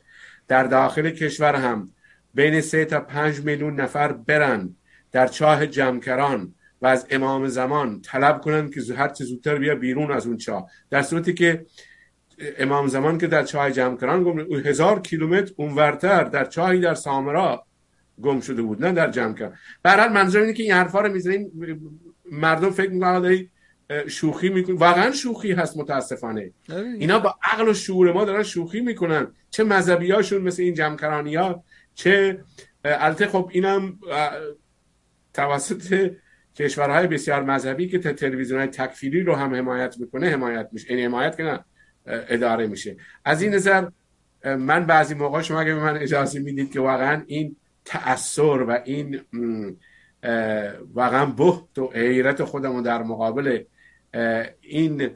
[0.48, 1.90] در داخل کشور هم
[2.34, 4.76] بین سه تا پنج میلیون نفر برن
[5.12, 10.12] در چاه جمکران و از امام زمان طلب کنن که هر چه زودتر بیا بیرون
[10.12, 10.70] از اون چاه.
[10.90, 11.66] در صورتی که
[12.58, 17.66] امام زمان که در چاه جمکران گم هزار کیلومتر اونورتر در چاهی در سامرا
[18.22, 19.54] گم شده بود نه در جمکران.
[19.82, 21.50] برحال منظور اینه که این حرفا رو می‌زنین
[22.40, 23.48] مردم فکر می‌کنن
[24.06, 26.50] شوخی می‌کنن واقعا شوخی هست متاسفانه.
[26.98, 29.26] اینا با عقل و شعور ما دارن شوخی می‌کنن.
[29.50, 31.64] چه مذهبی هاشون مثل این جمکرانی ها
[31.94, 32.38] چه
[32.84, 33.98] البته خب اینم
[35.34, 36.10] توسط
[36.56, 40.90] کشورهای بسیار مذهبی که تلویزیون های تکفیری رو هم حمایت می‌کنه حمایت میشه.
[40.90, 41.64] این یعنی حمایت که نه
[42.06, 42.96] اداره میشه.
[43.24, 43.88] از این نظر
[44.44, 49.20] من بعضی موقع شما اگه به من اجازه می‌دید که واقعا این تأثیر و این
[50.94, 53.64] واقعا بحت و حیرت خودمون در مقابل
[54.60, 55.10] این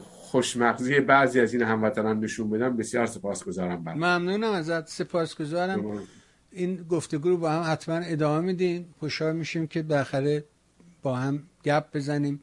[0.00, 6.00] خوشمغزی بعضی از این هموطنان نشون بدم بسیار سپاسگزارم بر ممنونم ازت سپاسگزارم.
[6.50, 8.94] این گفتگو رو با هم حتما ادامه میدیم.
[8.98, 10.44] خوشحال میشیم که بالاخره
[11.02, 12.40] با هم گپ بزنیم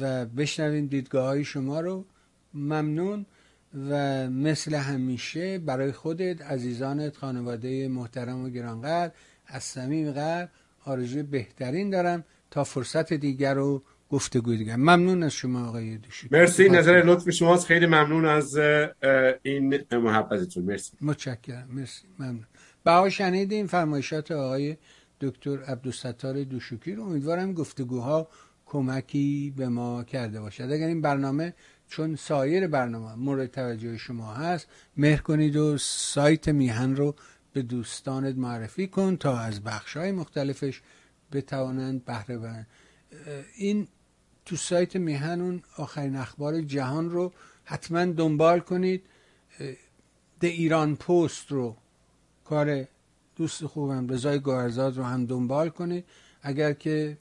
[0.00, 2.04] و بشنویم دیدگاه های شما رو.
[2.54, 3.26] ممنون
[3.90, 9.12] و مثل همیشه برای خودت عزیزانت خانواده محترم و گرانقدر
[9.46, 10.50] از صمیم قلب
[10.86, 14.76] آرزوی بهترین دارم تا فرصت دیگر رو گفتگو دیگر.
[14.76, 17.66] ممنون از شما آقای دوشی مرسی نظر لطف شماست.
[17.66, 18.56] خیلی ممنون از
[19.42, 20.64] این محبتتون.
[20.64, 20.92] مرسی.
[21.00, 21.68] متشکرم.
[21.72, 22.02] مرسی.
[22.18, 22.46] ممنون.
[22.84, 24.76] بها شنیدیم فرمایشات آقای
[25.20, 27.02] دکتر عبدالستار دوشوکی رو.
[27.02, 28.28] امیدوارم گفتگوها
[28.66, 30.64] کمکی به ما کرده باشد.
[30.64, 31.54] اگر این برنامه
[31.88, 37.14] چون سایر برنامه مورد توجه شما هست مهر کنید و سایت میهن رو
[37.56, 40.82] به دوستانت معرفی کن تا از بخش های مختلفش
[41.32, 42.66] بتوانند بهره برند
[43.56, 43.88] این
[44.44, 47.32] تو سایت میهن اون آخرین اخبار جهان رو
[47.64, 49.02] حتما دنبال کنید.
[50.40, 51.76] The Iran Post رو
[52.44, 52.88] کار
[53.36, 56.04] دوست خوبم رضای گارزاد رو هم دنبال کنید.
[56.42, 57.18] اگر که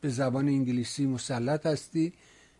[0.00, 2.12] به زبان انگلیسی مسلط هستی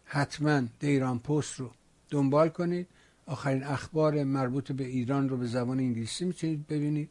[0.04, 1.70] حتما The Iran Post رو
[2.10, 2.86] دنبال کنید.
[3.26, 7.10] آخرین اخبار مربوط به ایران رو به زبان انگلیسی می‌تونید ببینید.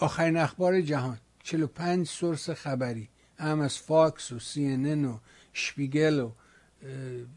[0.00, 3.08] آخرین اخبار جهان 45 source خبری.
[3.38, 5.18] هم از Fox و CNN و
[5.52, 6.30] Spiegel و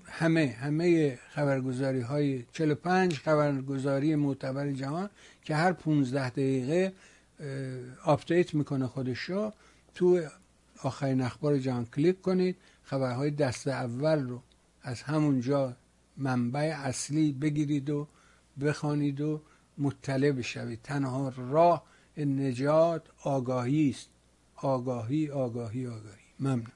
[0.05, 5.09] همه همه خبرگزاری های 45 خبرگزاری معتبر جهان
[5.43, 6.93] که هر 15 دقیقه
[8.03, 9.51] update می‌کنه خودشو.
[9.95, 10.22] تو
[10.84, 14.41] آخرین اخبار جهان کلیک کنید خبرهای دست اول رو
[14.82, 15.76] از همونجا
[16.18, 18.07] منبع اصلی بگیرید و
[18.61, 19.41] بخوانید و
[19.78, 20.82] مطلع بشوید.
[20.82, 21.84] تنها راه
[22.18, 24.09] نجات آگاهی است.
[24.55, 26.28] آگاهی آگاهی آگاهی.
[26.39, 26.72] ممنون.